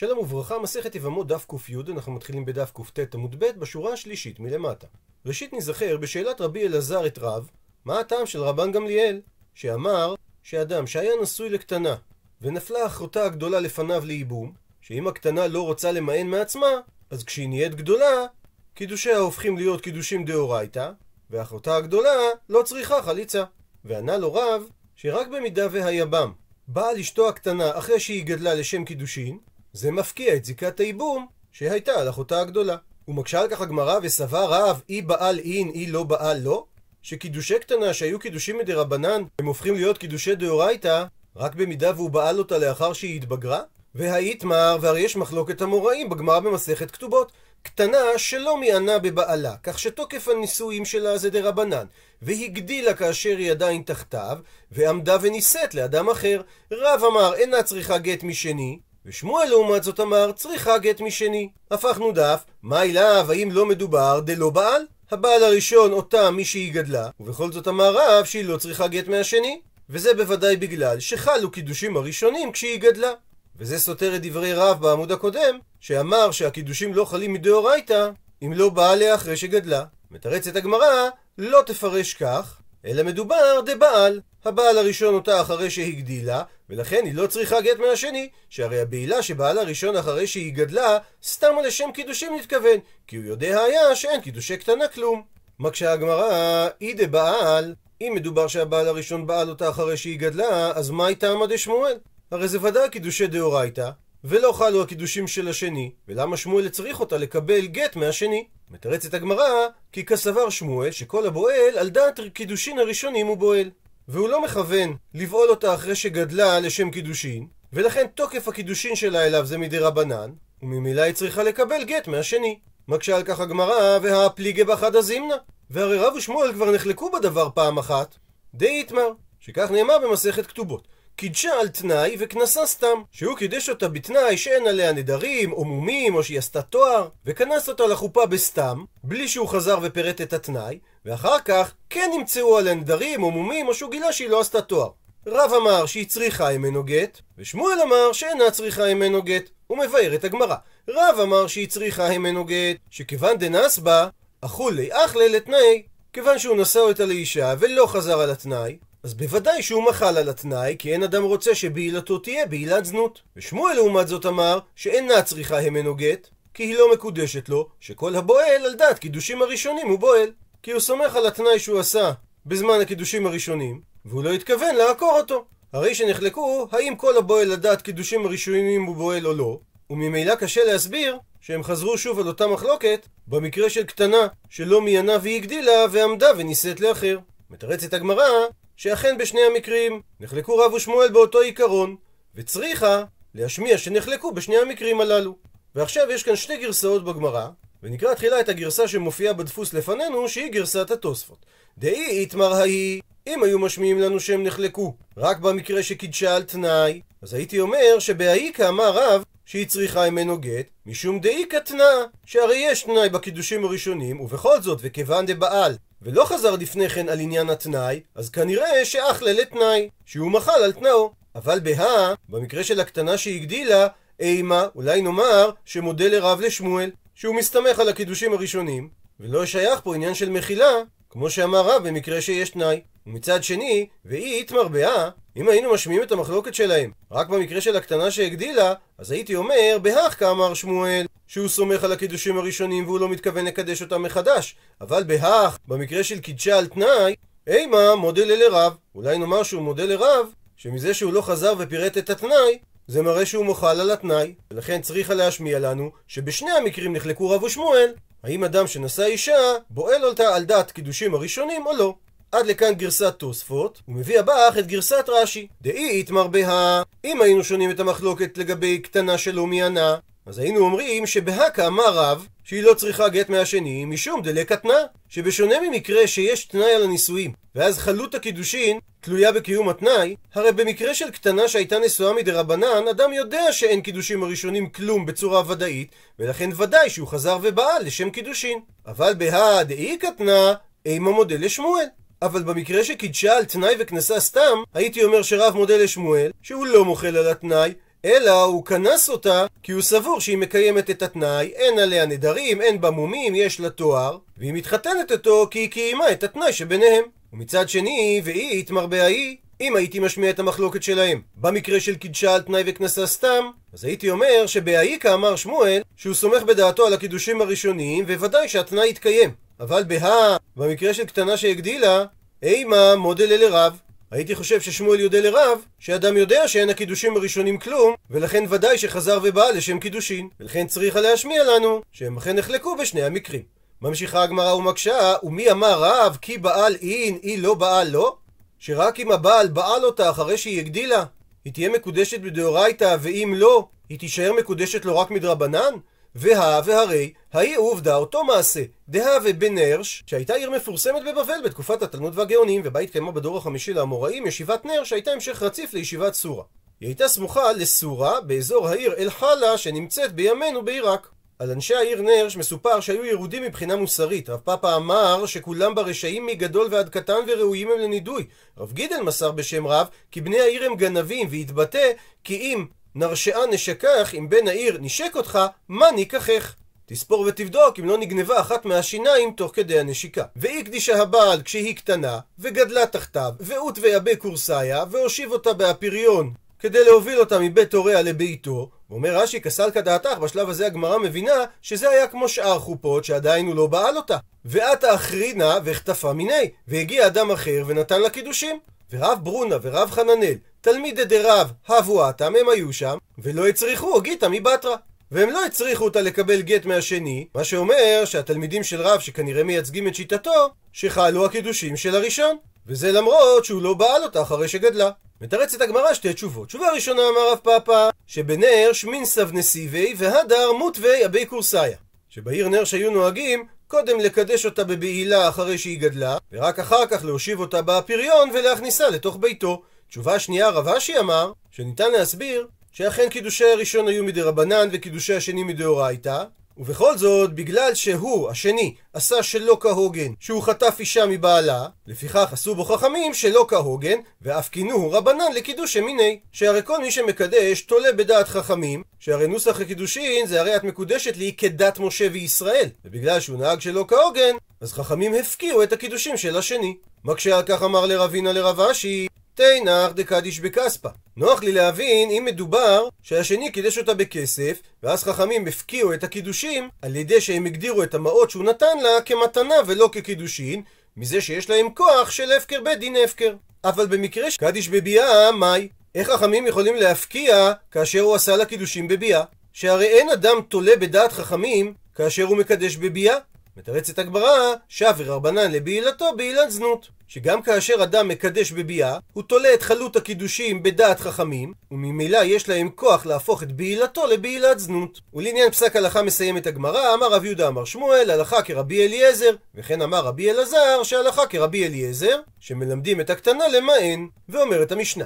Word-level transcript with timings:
שלום 0.00 0.18
וברכה, 0.18 0.58
מסכת 0.58 0.94
יבמות 0.94 1.26
דף 1.26 1.46
קי, 1.66 1.74
אנחנו 1.92 2.12
מתחילים 2.12 2.44
בדף 2.44 2.72
קט 2.94 3.14
עמוד 3.14 3.36
ב', 3.38 3.44
בשורה 3.58 3.92
השלישית 3.92 4.40
מלמטה. 4.40 4.86
ראשית 5.26 5.52
נזכר 5.52 5.96
בשאלת 5.96 6.40
רבי 6.40 6.66
אלעזר 6.66 7.06
את 7.06 7.18
רב, 7.18 7.50
מה 7.84 8.00
הטעם 8.00 8.26
של 8.26 8.42
רבן 8.42 8.72
גמליאל, 8.72 9.20
שאמר 9.54 10.14
שאדם 10.42 10.86
שהיה 10.86 11.12
נשוי 11.22 11.50
לקטנה, 11.50 11.96
ונפלה 12.40 12.86
אחותה 12.86 13.24
הגדולה 13.24 13.60
לפניו 13.60 14.04
לייבום, 14.04 14.52
שאם 14.80 15.08
הקטנה 15.08 15.46
לא 15.46 15.62
רוצה 15.62 15.92
למען 15.92 16.26
מעצמה, 16.26 16.80
אז 17.10 17.24
כשהיא 17.24 17.48
נהיית 17.48 17.74
גדולה, 17.74 18.26
קידושיה 18.74 19.18
הופכים 19.18 19.56
להיות 19.56 19.80
קידושים 19.80 20.24
דאורייתא, 20.24 20.90
ואחותה 21.30 21.76
הגדולה 21.76 22.16
לא 22.48 22.62
צריכה 22.62 23.02
חליצה. 23.02 23.44
וענה 23.84 24.16
לו 24.16 24.34
רב, 24.34 24.62
שרק 24.96 25.28
במידה 25.28 25.66
והיבם 25.70 26.32
באה 26.68 26.92
לאשתו 26.92 27.28
הקטנה 27.28 27.78
אחרי 27.78 28.00
שהיא 28.00 28.24
גדלה 28.24 28.54
לשם 28.54 28.84
קידושין, 28.84 29.38
זה 29.72 29.90
מפקיע 29.90 30.34
את 30.34 30.44
זיקת 30.44 30.80
הייבום 30.80 31.26
שהייתה 31.52 31.92
על 31.92 32.08
אחותה 32.08 32.40
הגדולה. 32.40 32.76
ומקשה 33.08 33.40
על 33.40 33.48
כך 33.48 33.60
הגמרא 33.60 33.98
וסבר 34.02 34.52
רב 34.52 34.82
אי 34.88 35.02
בעל 35.02 35.38
אין 35.38 35.68
אי 35.68 35.86
לא 35.86 36.02
בעל 36.02 36.40
לא? 36.40 36.64
שקידושי 37.02 37.58
קטנה 37.58 37.94
שהיו 37.94 38.18
קידושים 38.18 38.58
מדי 38.58 38.72
רבנן 38.72 39.22
הם 39.38 39.46
הופכים 39.46 39.74
להיות 39.74 39.98
קידושי 39.98 40.34
דאורייתא 40.34 41.04
רק 41.36 41.54
במידה 41.54 41.92
והוא 41.96 42.10
בעל 42.10 42.38
אותה 42.38 42.58
לאחר 42.58 42.92
שהיא 42.92 43.16
התבגרה? 43.16 43.62
והאיתמר, 43.94 44.78
והרי 44.80 45.00
יש 45.00 45.16
מחלוקת 45.16 45.62
המוראים 45.62 46.08
בגמרא 46.08 46.40
במסכת 46.40 46.90
כתובות, 46.90 47.32
קטנה 47.62 47.98
שלא 48.16 48.60
מיענה 48.60 48.98
בבעלה, 48.98 49.54
כך 49.62 49.78
שתוקף 49.78 50.28
הנישואים 50.28 50.84
שלה 50.84 51.18
זה 51.18 51.30
דרבנן, 51.30 51.86
והגדילה 52.22 52.94
כאשר 52.94 53.36
היא 53.36 53.50
עדיין 53.50 53.82
תחתיו, 53.82 54.38
ועמדה 54.72 55.16
ונישאת 55.20 55.74
לאדם 55.74 56.10
אחר. 56.10 56.42
רב 56.72 57.04
אמר 57.04 57.34
אינה 57.34 57.62
צריכה 57.62 57.98
גט 57.98 58.22
משני, 58.22 58.78
ושמואל 59.10 59.48
לעומת 59.48 59.82
זאת 59.82 60.00
אמר 60.00 60.32
צריכה 60.32 60.78
גט 60.78 61.00
משני. 61.00 61.50
הפכנו 61.70 62.12
דף, 62.12 62.44
מה 62.62 62.82
אליו, 62.82 63.26
האם 63.30 63.50
לא 63.52 63.66
מדובר 63.66 64.20
דלא 64.20 64.50
בעל? 64.50 64.82
הבעל 65.10 65.44
הראשון 65.44 65.92
אותה 65.92 66.30
מי 66.30 66.44
שהיא 66.44 66.72
גדלה, 66.72 67.08
ובכל 67.20 67.52
זאת 67.52 67.68
אמר 67.68 67.94
רב 67.94 68.24
שהיא 68.24 68.44
לא 68.44 68.56
צריכה 68.56 68.88
גט 68.88 69.08
מהשני. 69.08 69.60
וזה 69.90 70.14
בוודאי 70.14 70.56
בגלל 70.56 71.00
שחלו 71.00 71.50
קידושים 71.50 71.96
הראשונים 71.96 72.52
כשהיא 72.52 72.80
גדלה. 72.80 73.12
וזה 73.56 73.78
סותר 73.78 74.16
את 74.16 74.22
דברי 74.22 74.52
רב 74.52 74.80
בעמוד 74.80 75.12
הקודם, 75.12 75.58
שאמר 75.80 76.30
שהקידושים 76.30 76.94
לא 76.94 77.04
חלים 77.04 77.32
מדאורייתא, 77.32 78.10
אם 78.42 78.52
לא 78.52 78.68
באה 78.68 78.92
עליה 78.92 79.14
אחרי 79.14 79.36
שגדלה. 79.36 79.84
מתרצת 80.10 80.56
הגמרא, 80.56 81.08
לא 81.38 81.62
תפרש 81.66 82.14
כך, 82.14 82.60
אלא 82.84 83.02
מדובר 83.02 83.60
דבעל. 83.66 84.20
הבעל 84.44 84.78
הראשון 84.78 85.14
אותה 85.14 85.40
אחרי 85.40 85.70
שהגדילה, 85.70 86.42
ולכן 86.70 87.02
היא 87.04 87.14
לא 87.14 87.26
צריכה 87.26 87.60
גט 87.60 87.78
מהשני, 87.78 88.28
שהרי 88.48 88.80
הבעילה 88.80 89.22
שבעל 89.22 89.58
הראשון 89.58 89.96
אחרי 89.96 90.26
שהיא 90.26 90.54
גדלה, 90.54 90.98
סתם 91.24 91.52
לשם 91.64 91.90
קידושים 91.94 92.36
נתכוון, 92.36 92.78
כי 93.06 93.16
הוא 93.16 93.24
יודע 93.24 93.62
היה 93.62 93.94
שאין 93.94 94.20
קידושי 94.20 94.56
קטנה 94.56 94.88
כלום. 94.88 95.22
מקשה 95.58 95.92
הגמרא, 95.92 96.68
אי 96.80 96.94
דבעל, 96.94 97.74
אם 98.00 98.12
מדובר 98.16 98.46
שהבעל 98.46 98.88
הראשון 98.88 99.26
בעל 99.26 99.48
אותה 99.48 99.68
אחרי 99.68 99.96
שהיא 99.96 100.18
גדלה, 100.18 100.72
אז 100.74 100.90
מה 100.90 101.06
הייתה 101.06 101.32
עמדי 101.32 101.58
שמואל? 101.58 101.98
הרי 102.30 102.48
זה 102.48 102.58
ודאי 102.62 102.90
קידושי 102.90 103.26
דאורייתא, 103.26 103.90
ולא 104.24 104.52
חלו 104.52 104.82
הקידושים 104.82 105.28
של 105.28 105.48
השני, 105.48 105.90
ולמה 106.08 106.36
שמואל 106.36 106.68
צריך 106.68 107.00
אותה 107.00 107.18
לקבל 107.18 107.66
גט 107.66 107.96
מהשני? 107.96 108.46
מתרצת 108.70 109.14
הגמרא, 109.14 109.66
כי 109.92 110.04
כסבר 110.04 110.50
שמואל 110.50 110.90
שכל 110.90 111.26
הבועל 111.26 111.78
על 111.78 111.90
דעת 111.90 112.20
קידושין 112.32 112.78
הראשונים 112.78 113.26
הוא 113.26 113.36
בועל. 113.36 113.70
והוא 114.10 114.28
לא 114.28 114.44
מכוון 114.44 114.96
לבעול 115.14 115.50
אותה 115.50 115.74
אחרי 115.74 115.94
שגדלה 115.94 116.60
לשם 116.60 116.90
קידושין, 116.90 117.46
ולכן 117.72 118.06
תוקף 118.14 118.48
הקידושין 118.48 118.96
שלה 118.96 119.26
אליו 119.26 119.46
זה 119.46 119.58
מדי 119.58 119.78
רבנן, 119.78 120.30
וממילא 120.62 121.02
היא 121.02 121.14
צריכה 121.14 121.42
לקבל 121.42 121.84
גט 121.84 122.08
מהשני. 122.08 122.58
מקשה 122.88 123.16
על 123.16 123.22
כך 123.22 123.40
הגמרא, 123.40 123.98
והפליגי 124.02 124.64
בחד 124.64 124.96
הזימנה. 124.96 125.34
והרי 125.70 125.98
רב 125.98 126.14
ושמואל 126.14 126.52
כבר 126.52 126.70
נחלקו 126.70 127.10
בדבר 127.10 127.48
פעם 127.54 127.78
אחת, 127.78 128.14
די 128.54 128.80
יתמר, 128.80 129.12
שכך 129.40 129.70
נאמר 129.70 129.98
במסכת 129.98 130.46
כתובות. 130.46 130.88
קידשה 131.16 131.60
על 131.60 131.68
תנאי 131.68 132.16
וכנסה 132.18 132.66
סתם, 132.66 133.02
שהוא 133.10 133.36
קידש 133.36 133.68
אותה 133.68 133.88
בתנאי 133.88 134.36
שאין 134.36 134.66
עליה 134.66 134.92
נדרים 134.92 135.52
או 135.52 135.64
מומים 135.64 136.14
או 136.14 136.22
שהיא 136.22 136.38
עשתה 136.38 136.62
תואר, 136.62 137.08
וכנס 137.26 137.68
אותה 137.68 137.86
לחופה 137.86 138.26
בסתם, 138.26 138.84
בלי 139.04 139.28
שהוא 139.28 139.48
חזר 139.48 139.78
ופירט 139.82 140.20
את 140.20 140.32
התנאי, 140.32 140.78
ואחר 141.04 141.40
כך 141.44 141.72
כן 141.90 142.10
נמצאו 142.18 142.58
עליה 142.58 142.74
נדרים 142.74 143.22
או 143.22 143.30
מומים 143.30 143.68
או 143.68 143.74
שהוא 143.74 143.90
גילה 143.90 144.12
שהיא 144.12 144.28
לא 144.28 144.40
עשתה 144.40 144.60
תואר. 144.60 144.90
רב 145.26 145.52
אמר 145.52 145.86
שהיא 145.86 146.08
צריכה 146.08 146.58
ממנו 146.58 146.84
גט, 146.84 147.20
ושמואל 147.38 147.80
אמר 147.82 148.12
שאינה 148.12 148.50
צריכה 148.50 148.94
ממנו 148.94 149.22
גט. 149.22 149.50
הוא 149.66 149.78
מבאר 149.78 150.14
את 150.14 150.24
הגמרא. 150.24 150.56
רב 150.88 151.20
אמר 151.22 151.46
שהיא 151.46 151.68
צריכה 151.68 152.18
ממנו 152.18 152.44
גט, 152.44 152.76
שכיוון 152.90 153.38
דנסבה, 153.38 154.08
אחולי 154.40 154.88
אחליה 154.92 155.28
לתנאיה. 155.28 155.82
כיוון 156.12 156.38
שהוא 156.38 156.56
נשא 156.56 156.78
אותה 156.78 157.04
לאישה 157.04 157.54
ולא 157.58 157.86
חזר 157.86 158.20
על 158.20 158.30
התנאי, 158.30 158.78
אז 159.02 159.14
בוודאי 159.14 159.62
שהוא 159.62 159.84
מחל 159.84 160.16
על 160.16 160.28
התנאי, 160.28 160.76
כי 160.78 160.92
אין 160.92 161.02
אדם 161.02 161.22
רוצה 161.22 161.54
שבעילתו 161.54 162.18
תהיה 162.18 162.46
בעילת 162.46 162.84
זנות. 162.84 163.20
ושמואל 163.36 163.74
לעומת 163.74 164.08
זאת 164.08 164.26
אמר 164.26 164.58
שאינה 164.76 165.22
צריכה 165.22 165.60
המנו 165.60 165.94
גט, 165.94 166.28
כי 166.54 166.62
היא 166.62 166.74
לא 166.74 166.92
מקודשת 166.92 167.48
לו, 167.48 167.68
שכל 167.80 168.16
הבועל 168.16 168.64
על 168.64 168.74
דעת 168.74 168.98
קידושים 168.98 169.42
הראשונים 169.42 169.88
הוא 169.88 169.98
בועל. 169.98 170.30
כי 170.62 170.72
הוא 170.72 170.80
סומך 170.80 171.16
על 171.16 171.26
התנאי 171.26 171.58
שהוא 171.58 171.78
עשה 171.78 172.12
בזמן 172.46 172.80
הקידושים 172.80 173.26
הראשונים, 173.26 173.80
והוא 174.04 174.24
לא 174.24 174.32
התכוון 174.32 174.74
לעקור 174.76 175.12
אותו. 175.20 175.44
הרי 175.72 175.94
שנחלקו 175.94 176.68
האם 176.72 176.96
כל 176.96 177.16
הבועל 177.16 177.52
על 177.52 177.56
דעת 177.56 177.82
קידושים 177.82 178.26
הראשונים 178.26 178.82
הוא 178.82 178.96
בועל 178.96 179.26
או 179.26 179.32
לא, 179.32 179.58
וממילא 179.90 180.34
קשה 180.34 180.64
להסביר 180.64 181.18
שהם 181.40 181.62
חזרו 181.62 181.98
שוב 181.98 182.18
על 182.18 182.26
אותה 182.26 182.46
מחלוקת 182.46 183.06
במקרה 183.26 183.70
של 183.70 183.84
קטנה 183.84 184.26
שלא 184.50 184.80
מיינה 184.80 185.16
והיא 185.22 185.36
הגדילה 185.36 185.84
ועמדה 185.90 186.28
ונישאת 186.36 186.80
לאחר. 186.80 187.18
מתרצת 187.50 187.94
הגמרא 187.94 188.28
שאכן 188.76 189.18
בשני 189.18 189.40
המקרים 189.40 190.00
נחלקו 190.20 190.56
רב 190.56 190.72
ושמואל 190.72 191.08
באותו 191.08 191.40
עיקרון, 191.40 191.96
וצריכה 192.34 193.04
להשמיע 193.34 193.78
שנחלקו 193.78 194.32
בשני 194.32 194.56
המקרים 194.56 195.00
הללו. 195.00 195.36
ועכשיו 195.74 196.10
יש 196.10 196.22
כאן 196.22 196.36
שתי 196.36 196.56
גרסאות 196.56 197.04
בגמרא, 197.04 197.48
ונקרא 197.82 198.14
תחילה 198.14 198.40
את 198.40 198.48
הגרסה 198.48 198.88
שמופיעה 198.88 199.32
בדפוס 199.32 199.74
לפנינו, 199.74 200.28
שהיא 200.28 200.52
גרסת 200.52 200.90
התוספות. 200.90 201.46
דאי 201.78 202.06
איתמר 202.10 202.52
ההיא, 202.52 203.02
אם 203.26 203.42
היו 203.42 203.58
משמיעים 203.58 204.00
לנו 204.00 204.20
שהם 204.20 204.42
נחלקו 204.42 204.94
רק 205.16 205.38
במקרה 205.38 205.82
שקידשה 205.82 206.36
על 206.36 206.42
תנאי, 206.42 207.00
אז 207.22 207.34
הייתי 207.34 207.60
אומר 207.60 207.98
שבהאי 207.98 208.52
כאמר 208.54 208.90
רב 208.90 209.24
שהיא 209.46 209.66
צריכה 209.66 210.10
ממנו 210.10 210.38
גט, 210.38 210.66
משום 210.86 211.20
דאי 211.20 211.44
קטנה, 211.44 212.04
שהרי 212.26 212.56
יש 212.56 212.82
תנאי 212.82 213.08
בקידושים 213.08 213.64
הראשונים, 213.64 214.20
ובכל 214.20 214.60
זאת, 214.62 214.78
וכיוון 214.82 215.26
דבעל 215.26 215.76
ולא 216.02 216.24
חזר 216.24 216.56
לפני 216.56 216.88
כן 216.88 217.08
על 217.08 217.20
עניין 217.20 217.50
התנאי, 217.50 218.00
אז 218.14 218.30
כנראה 218.30 218.84
שאחלה 218.84 219.32
לתנאי, 219.32 219.88
שהוא 220.04 220.30
מחל 220.30 220.62
על 220.64 220.72
תנאו. 220.72 221.12
אבל 221.34 221.60
בהא, 221.60 222.14
במקרה 222.28 222.64
של 222.64 222.80
הקטנה 222.80 223.18
שהגדילה, 223.18 223.86
אימה, 224.20 224.66
אולי 224.74 225.02
נאמר, 225.02 225.50
שמודה 225.64 226.08
לרב 226.08 226.40
לשמואל, 226.40 226.90
שהוא 227.20 227.34
מסתמך 227.34 227.78
על 227.78 227.88
הקידושים 227.88 228.32
הראשונים, 228.32 228.88
ולא 229.20 229.46
שייך 229.46 229.80
פה 229.84 229.94
עניין 229.94 230.14
של 230.14 230.30
מחילה, 230.30 230.72
כמו 231.10 231.30
שאמר 231.30 231.60
רב 231.60 231.88
במקרה 231.88 232.20
שיש 232.20 232.50
תנאי. 232.50 232.80
ומצד 233.06 233.44
שני, 233.44 233.86
ואי 234.04 234.40
התמרבעה, 234.40 235.10
אם 235.36 235.48
היינו 235.48 235.72
משמיעים 235.72 236.02
את 236.02 236.12
המחלוקת 236.12 236.54
שלהם 236.54 236.90
רק 237.10 237.28
במקרה 237.28 237.60
של 237.60 237.76
הקטנה 237.76 238.10
שהגדילה, 238.10 238.74
אז 238.98 239.10
הייתי 239.10 239.34
אומר, 239.34 239.78
בהך 239.82 240.18
כאמר 240.18 240.54
שמואל, 240.54 241.06
שהוא 241.26 241.48
סומך 241.48 241.84
על 241.84 241.92
הקידושים 241.92 242.38
הראשונים 242.38 242.84
והוא 242.84 243.00
לא 243.00 243.08
מתכוון 243.08 243.44
לקדש 243.44 243.82
אותם 243.82 244.02
מחדש. 244.02 244.56
אבל 244.80 245.02
בהך, 245.02 245.58
במקרה 245.68 246.04
של 246.04 246.20
קידשה 246.20 246.58
על 246.58 246.66
תנאי, 246.66 247.14
אימה 247.46 247.94
מודה 247.94 248.24
לרב. 248.24 248.76
אולי 248.94 249.18
נאמר 249.18 249.42
שהוא 249.42 249.62
מודה 249.62 249.84
לרב, 249.84 250.26
שמזה 250.56 250.94
שהוא 250.94 251.12
לא 251.12 251.20
חזר 251.20 251.52
ופירט 251.58 251.98
את 251.98 252.10
התנאי, 252.10 252.58
זה 252.90 253.02
מראה 253.02 253.26
שהוא 253.26 253.44
מוחל 253.44 253.80
על 253.80 253.90
התנאי, 253.90 254.34
ולכן 254.50 254.80
צריכה 254.80 255.14
להשמיע 255.14 255.58
לנו 255.58 255.90
שבשני 256.08 256.50
המקרים 256.50 256.92
נחלקו 256.92 257.30
רב 257.30 257.42
ושמואל, 257.42 257.92
האם 258.22 258.44
אדם 258.44 258.66
שנשא 258.66 259.04
אישה, 259.04 259.38
בועל 259.70 260.04
אותה 260.04 260.34
על 260.34 260.44
דעת 260.44 260.70
קידושים 260.70 261.14
הראשונים 261.14 261.66
או 261.66 261.72
לא. 261.76 261.94
עד 262.32 262.46
לכאן 262.46 262.72
גרסת 262.74 263.14
תוספות, 263.18 263.82
ומביא 263.88 264.20
הבאח 264.20 264.58
את 264.58 264.66
גרסת 264.66 265.04
רש"י. 265.08 265.46
דאי 265.62 265.90
איתמר 265.90 266.26
בה, 266.26 266.82
אם 267.04 267.22
היינו 267.22 267.44
שונים 267.44 267.70
את 267.70 267.80
המחלוקת 267.80 268.38
לגבי 268.38 268.78
קטנה 268.78 269.18
שלא 269.18 269.46
מיענה, 269.46 269.96
אז 270.26 270.38
היינו 270.38 270.60
אומרים 270.60 271.06
שבהכה 271.06 271.66
אמר 271.66 271.92
רב 271.94 272.26
שהיא 272.50 272.62
לא 272.62 272.74
צריכה 272.74 273.08
גט 273.08 273.28
מהשני 273.28 273.84
משום 273.84 274.22
דלה 274.22 274.44
קטנה 274.44 274.74
שבשונה 275.08 275.54
ממקרה 275.68 276.06
שיש 276.06 276.44
תנאי 276.44 276.74
על 276.74 276.82
הנישואים. 276.82 277.32
ואז 277.54 277.78
חלות 277.78 278.14
הקידושין 278.14 278.78
תלויה 279.00 279.32
בקיום 279.32 279.68
התנאי 279.68 280.16
הרי 280.34 280.52
במקרה 280.52 280.94
של 280.94 281.10
קטנה 281.10 281.48
שהייתה 281.48 281.78
נשואה 281.78 282.12
מדי 282.12 282.30
רבנן 282.30 282.88
אדם 282.90 283.12
יודע 283.12 283.52
שאין 283.52 283.80
קידושים 283.80 284.22
הראשונים 284.22 284.68
כלום 284.70 285.06
בצורה 285.06 285.42
ודאית 285.50 285.90
ולכן 286.18 286.50
ודאי 286.56 286.90
שהוא 286.90 287.08
חזר 287.08 287.38
ובעל 287.42 287.82
לשם 287.84 288.10
קידושין. 288.10 288.60
אבל 288.86 289.14
בהא 289.18 289.62
דאי 289.62 289.98
קטנה 289.98 290.54
אימה 290.86 291.10
מודה 291.10 291.36
לשמואל. 291.38 291.86
אבל 292.22 292.42
במקרה 292.42 292.84
שקידשה 292.84 293.36
על 293.36 293.44
תנאי 293.44 293.74
וכנסה 293.78 294.20
סתם, 294.20 294.62
הייתי 294.74 295.04
אומר 295.04 295.22
שרב 295.22 295.56
מודה 295.56 295.76
לשמואל, 295.76 296.30
שהוא 296.42 296.66
לא 296.66 296.84
מוחל 296.84 297.16
על 297.16 297.28
התנאי, 297.28 297.72
אלא 298.04 298.42
הוא 298.42 298.64
כנס 298.64 299.08
אותה 299.08 299.46
כי 299.62 299.72
הוא 299.72 299.82
סבור 299.82 300.20
שהיא 300.20 300.38
מקיימת 300.38 300.90
את 300.90 301.02
התנאי, 301.02 301.46
אין 301.46 301.78
עליה 301.78 302.06
נדרים, 302.06 302.60
אין 302.60 302.80
בה 302.80 302.90
מומים, 302.90 303.34
יש 303.34 303.60
לה 303.60 303.70
תואר, 303.70 304.18
והיא 304.38 304.52
מתחתנת 304.52 305.12
איתו 305.12 305.48
כי 305.50 305.58
היא 305.58 305.70
קיימה 305.70 306.12
את 306.12 306.24
התנאי 306.24 306.52
שביניהם. 306.52 307.04
ומצד 307.32 307.68
שני, 307.68 308.22
והיא 308.24 308.60
התמרבה 308.60 309.02
ההיא, 309.02 309.36
אם 309.60 309.76
הייתי 309.76 309.98
משמיע 309.98 310.30
את 310.30 310.38
המחלוקת 310.38 310.82
שלהם 310.82 311.20
במקרה 311.36 311.80
של 311.80 311.94
קידשה 311.94 312.34
על 312.34 312.40
תנאי 312.40 312.62
וכנסה 312.66 313.06
סתם, 313.06 313.50
אז 313.74 313.84
הייתי 313.84 314.10
אומר 314.10 314.46
שבהאיכא 314.46 315.14
אמר 315.14 315.36
שמואל 315.36 315.82
שהוא 315.96 316.14
סומך 316.14 316.42
בדעתו 316.42 316.86
על 316.86 316.92
הקידושים 316.92 317.40
הראשונים, 317.40 318.04
וודאי 318.04 318.48
שהתנאי 318.48 318.88
יתקיים. 318.88 319.30
אבל 319.60 319.84
בהא, 319.84 320.36
במקרה 320.56 320.94
של 320.94 321.04
קטנה 321.04 321.36
שהגדילה, 321.36 322.04
אימה 322.42 322.96
מודל 322.96 323.32
אל 323.32 323.44
רב. 323.52 323.78
הייתי 324.10 324.34
חושב 324.34 324.60
ששמואל 324.60 325.00
יודע 325.00 325.20
לרב, 325.20 325.58
שאדם 325.78 326.16
יודע 326.16 326.48
שאין 326.48 326.70
הקידושים 326.70 327.16
הראשונים 327.16 327.58
כלום, 327.58 327.94
ולכן 328.10 328.44
ודאי 328.48 328.78
שחזר 328.78 329.18
ובא 329.22 329.50
לשם 329.50 329.78
קידושין. 329.78 330.28
ולכן 330.40 330.66
צריכה 330.66 331.00
להשמיע 331.00 331.44
לנו 331.44 331.82
שהם 331.92 332.16
אכן 332.16 332.36
נחלקו 332.36 332.76
בשני 332.76 333.02
המקרים. 333.02 333.42
ממשיכה 333.82 334.22
הגמרא 334.22 334.54
ומקשה, 334.54 335.14
ומי 335.22 335.50
אמר 335.50 335.82
רב 335.82 336.18
כי 336.20 336.38
בעל 336.38 336.76
אין, 336.82 337.18
אי 337.22 337.36
לא 337.36 337.54
בעל 337.54 337.90
לא? 337.90 338.16
שרק 338.58 339.00
אם 339.00 339.12
הבעל 339.12 339.48
בעל 339.48 339.84
אותה 339.84 340.10
אחרי 340.10 340.38
שהיא 340.38 340.58
הגדילה, 340.58 341.04
היא 341.44 341.52
תהיה 341.52 341.68
מקודשת 341.68 342.20
בדאורייתא, 342.20 342.96
ואם 343.00 343.34
לא, 343.36 343.68
היא 343.88 343.98
תישאר 343.98 344.32
מקודשת 344.32 344.84
לו 344.84 344.98
רק 344.98 345.10
מדרבנן? 345.10 345.74
והא 346.14 346.60
והרי, 346.64 347.12
ההיא 347.32 347.58
עובדה 347.58 347.96
אותו 347.96 348.24
מעשה, 348.24 348.60
דהא 348.88 349.18
ובנרש, 349.24 350.02
שהייתה 350.06 350.34
עיר 350.34 350.50
מפורסמת 350.50 351.02
בבבל 351.06 351.40
בתקופת 351.44 351.82
התלמוד 351.82 352.18
והגאונים, 352.18 352.62
ובה 352.64 352.80
התקיימה 352.80 353.12
בדור 353.12 353.38
החמישי 353.38 353.72
לאמוראים 353.72 354.26
ישיבת 354.26 354.64
נר 354.64 354.84
שהייתה 354.84 355.10
המשך 355.10 355.42
רציף 355.42 355.74
לישיבת 355.74 356.14
סורה. 356.14 356.44
היא 356.80 356.88
הייתה 356.88 357.08
סמוכה 357.08 357.52
לסורה 357.52 358.20
באזור 358.20 358.68
העיר 358.68 358.94
אל-חלה 358.98 359.58
שנמצאת 359.58 360.12
בימינו 360.12 360.64
בעיראק. 360.64 361.08
על 361.38 361.50
אנשי 361.50 361.74
העיר 361.74 362.02
נרש 362.02 362.36
מסופר 362.36 362.80
שהיו 362.80 363.04
ירודים 363.04 363.42
מבחינה 363.42 363.76
מוסרית. 363.76 364.30
רב 364.30 364.40
פאפה 364.44 364.76
אמר 364.76 365.26
שכולם 365.26 365.74
בה 365.74 365.82
רשעים 365.82 366.26
מגדול 366.26 366.68
ועד 366.70 366.88
קטן 366.88 367.18
וראויים 367.26 367.70
הם 367.70 367.78
לנידוי. 367.78 368.26
רב 368.58 368.72
גידל 368.72 369.00
מסר 369.02 369.32
בשם 369.32 369.66
רב 369.66 369.86
כי 370.10 370.20
בני 370.20 370.40
העיר 370.40 370.64
הם 370.64 370.76
גנבים, 370.76 371.28
והתבטא 371.30 371.90
כי 372.24 372.36
אם 372.36 372.66
נרשעה 372.94 373.46
נשכך, 373.46 374.14
אם 374.18 374.28
בן 374.28 374.48
העיר 374.48 374.78
נשק 374.80 375.12
אותך, 375.16 375.38
מה 375.68 375.90
ניקחך? 375.90 376.54
תספור 376.86 377.20
ותבדוק 377.20 377.78
אם 377.78 377.88
לא 377.88 377.98
נגנבה 377.98 378.40
אחת 378.40 378.64
מהשיניים 378.64 379.32
תוך 379.32 379.52
כדי 379.54 379.80
הנשיקה. 379.80 380.24
והיא 380.36 380.64
קדישה 380.64 381.02
הבעל 381.02 381.42
כשהיא 381.42 381.76
קטנה, 381.76 382.18
וגדלה 382.38 382.86
תחתיו, 382.86 383.32
ואות 383.40 383.78
ויבא 383.78 384.14
קורסאיה, 384.14 384.84
והושיב 384.90 385.32
אותה 385.32 385.52
באפיריון, 385.52 386.32
כדי 386.58 386.84
להוביל 386.84 387.20
אותה 387.20 387.38
מבית 387.38 387.74
הוריה 387.74 388.02
לביתו, 388.02 388.70
ואומר 388.90 389.16
רש"י, 389.16 389.40
כסלקא 389.40 389.80
דעתך, 389.80 390.18
בשלב 390.18 390.50
הזה 390.50 390.66
הגמרא 390.66 390.98
מבינה 390.98 391.44
שזה 391.62 391.90
היה 391.90 392.06
כמו 392.06 392.28
שאר 392.28 392.58
חופות 392.58 393.04
שעדיין 393.04 393.46
הוא 393.46 393.56
לא 393.56 393.66
בעל 393.66 393.96
אותה. 393.96 394.16
ועתה 394.44 394.94
אחרינה 394.94 395.58
והחטפה 395.64 396.12
מיני, 396.12 396.50
והגיע 396.68 397.06
אדם 397.06 397.30
אחר 397.30 397.64
ונתן 397.66 398.00
לה 398.00 398.10
קידושים. 398.10 398.58
ורב 398.92 399.18
ברונה 399.22 399.56
ורב 399.62 399.90
חננאל, 399.90 400.34
תלמידי 400.60 401.04
דרב, 401.04 401.52
הבו 401.68 402.04
עתם, 402.04 402.32
הם 402.40 402.48
היו 402.48 402.72
שם, 402.72 402.98
ולא 403.18 403.48
הצריכו 403.48 404.00
גיתא 404.00 404.26
מבטרה. 404.30 404.76
והם 405.10 405.30
לא 405.30 405.44
הצריכו 405.44 405.84
אותה 405.84 406.00
לקבל 406.00 406.40
גט 406.40 406.64
מהשני, 406.64 407.26
מה 407.34 407.44
שאומר 407.44 408.02
שהתלמידים 408.04 408.62
של 408.62 408.80
רב 408.80 409.00
שכנראה 409.00 409.44
מייצגים 409.44 409.88
את 409.88 409.94
שיטתו, 409.94 410.50
שחלו 410.72 411.24
הקידושים 411.24 411.76
של 411.76 411.96
הראשון. 411.96 412.36
וזה 412.66 412.92
למרות 412.92 413.44
שהוא 413.44 413.62
לא 413.62 413.74
בעל 413.74 414.02
אותה 414.02 414.22
אחרי 414.22 414.48
שגדלה. 414.48 414.90
מתרצת 415.20 415.60
הגמרא 415.60 415.94
שתי 415.94 416.12
תשובות. 416.12 416.48
תשובה 416.48 416.70
ראשונה 416.72 417.02
אמר 417.02 417.32
רב 417.32 417.38
פאפא, 417.38 417.90
שבנר 418.06 418.72
שמין 418.72 419.04
סב 419.04 419.32
נסיבי 419.32 419.94
והדר 419.96 420.52
מוטווי 420.52 421.06
אבי 421.06 421.26
קורסאיה. 421.26 421.76
שבעיר 422.08 422.48
נר 422.48 422.64
שהיו 422.64 422.90
נוהגים 422.90 423.44
קודם 423.68 424.00
לקדש 424.00 424.46
אותה 424.46 424.64
בבעילה 424.64 425.28
אחרי 425.28 425.58
שהיא 425.58 425.80
גדלה, 425.80 426.16
ורק 426.32 426.58
אחר 426.58 426.86
כך 426.86 427.04
להושיב 427.04 427.40
אותה 427.40 427.62
באפיריון 427.62 428.30
ולהכניסה 428.34 428.88
לתוך 428.88 429.16
ביתו. 429.20 429.62
תשובה 429.90 430.18
שנייה 430.18 430.48
רב 430.48 430.68
אשי 430.68 430.98
אמר, 430.98 431.32
שניתן 431.50 431.92
להסביר 431.92 432.46
שאכן 432.72 433.08
קידושי 433.08 433.44
הראשון 433.44 433.88
היו 433.88 434.04
מדי 434.04 434.22
רבנן 434.22 434.68
וקידושי 434.72 435.14
השני 435.14 435.42
מדאורייתא, 435.42 436.24
ובכל 436.58 436.98
זאת, 436.98 437.34
בגלל 437.34 437.74
שהוא, 437.74 438.30
השני, 438.30 438.74
עשה 438.92 439.22
שלא 439.22 439.56
כהוגן, 439.60 440.12
שהוא 440.20 440.42
חטף 440.42 440.76
אישה 440.80 441.06
מבעלה, 441.06 441.66
לפיכך 441.86 442.32
עשו 442.32 442.54
בו 442.54 442.64
חכמים 442.64 443.14
שלא 443.14 443.46
כהוגן, 443.48 443.98
ואף 444.22 444.48
כינוהו 444.48 444.92
רבנן 444.92 445.32
לקידוש 445.34 445.76
המיני. 445.76 446.20
שהרי 446.32 446.60
כל 446.64 446.78
מי 446.78 446.90
שמקדש 446.90 447.60
תולה 447.60 447.92
בדעת 447.92 448.28
חכמים, 448.28 448.82
שהרי 449.00 449.26
נוסח 449.26 449.60
הקידושין 449.60 450.26
זה 450.26 450.40
הרי 450.40 450.56
את 450.56 450.64
מקודשת 450.64 451.16
לי 451.16 451.32
כדת 451.36 451.78
משה 451.78 452.08
וישראל, 452.12 452.68
ובגלל 452.84 453.20
שהוא 453.20 453.38
נהג 453.38 453.60
שלא 453.60 453.84
כהוגן, 453.88 454.36
אז 454.60 454.72
חכמים 454.72 455.14
הפקיעו 455.14 455.62
את 455.62 455.72
הקידושים 455.72 456.16
של 456.16 456.36
השני. 456.36 456.76
מקשה 457.04 457.36
על 457.36 457.42
כך 457.42 457.62
אמר 457.62 457.86
לרבינה 457.86 458.32
לרב 458.32 458.60
אשי, 458.60 459.06
תנח 459.34 459.92
דקדיש 459.92 460.40
בכספא. 460.40 460.88
נוח 461.16 461.42
לי 461.42 461.52
להבין 461.52 462.10
אם 462.10 462.24
מדובר 462.24 462.88
שהשני 463.02 463.52
קידש 463.52 463.78
אותה 463.78 463.94
בכסף, 463.94 464.60
ואז 464.82 465.04
חכמים 465.04 465.46
הפקיעו 465.46 465.94
את 465.94 466.04
הקידושים 466.04 466.68
על 466.82 466.96
ידי 466.96 467.20
שהם 467.20 467.46
הגדירו 467.46 467.82
את 467.82 467.94
המעות 467.94 468.30
שהוא 468.30 468.44
נתן 468.44 468.78
לה 468.82 469.00
כמתנה 469.04 469.54
ולא 469.66 469.88
כקידושין, 469.92 470.62
מזה 470.96 471.20
שיש 471.20 471.50
להם 471.50 471.70
כוח 471.74 472.10
של 472.10 472.32
הפקר 472.32 472.60
בית 472.64 472.78
דין 472.78 472.96
הפקר. 473.04 473.34
אבל 473.64 473.86
במקרה 473.86 474.30
שקדיש 474.30 474.68
בביאה, 474.68 475.32
מאי? 475.32 475.68
איך 475.94 476.10
חכמים 476.10 476.46
יכולים 476.46 476.76
להפקיע 476.76 477.52
כאשר 477.70 478.00
הוא 478.00 478.14
עשה 478.14 478.36
לה 478.36 478.44
קידושים 478.44 478.88
בביאה? 478.88 479.22
שהרי 479.52 479.86
אין 479.86 480.10
אדם 480.10 480.40
תולה 480.48 480.76
בדעת 480.76 481.12
חכמים 481.12 481.74
כאשר 481.94 482.24
הוא 482.24 482.36
מקדש 482.36 482.76
בביאה. 482.76 483.16
מתרצת 483.56 483.98
הגמרא, 483.98 484.54
שבר 484.68 485.04
רבנן 485.04 485.52
לבעילתו 485.52 486.16
בעילת 486.16 486.50
זנות. 486.50 486.88
שגם 487.12 487.42
כאשר 487.42 487.74
אדם 487.82 488.08
מקדש 488.08 488.52
בביאה, 488.52 488.98
הוא 489.12 489.22
תולה 489.22 489.54
את 489.54 489.62
חלות 489.62 489.96
הקידושים 489.96 490.62
בדעת 490.62 491.00
חכמים, 491.00 491.52
וממילא 491.70 492.18
יש 492.24 492.48
להם 492.48 492.70
כוח 492.74 493.06
להפוך 493.06 493.42
את 493.42 493.52
בעילתו 493.52 494.06
לבעילת 494.06 494.58
זנות. 494.58 495.00
ולעניין 495.14 495.50
פסק 495.50 495.76
הלכה 495.76 496.02
מסיים 496.02 496.36
את 496.36 496.46
הגמרא, 496.46 496.94
אמר 496.94 497.12
רב 497.12 497.24
יהודה 497.24 497.48
אמר 497.48 497.64
שמואל, 497.64 498.10
הלכה 498.10 498.42
כרבי 498.42 498.86
אליעזר, 498.86 499.30
וכן 499.54 499.82
אמר 499.82 500.00
רבי 500.00 500.30
אלעזר, 500.30 500.82
שהלכה 500.82 501.26
כרבי 501.26 501.66
אליעזר, 501.66 502.20
שמלמדים 502.40 503.00
את 503.00 503.10
הקטנה 503.10 503.48
למען, 503.48 504.08
ואומרת 504.28 504.72
המשנה. 504.72 505.04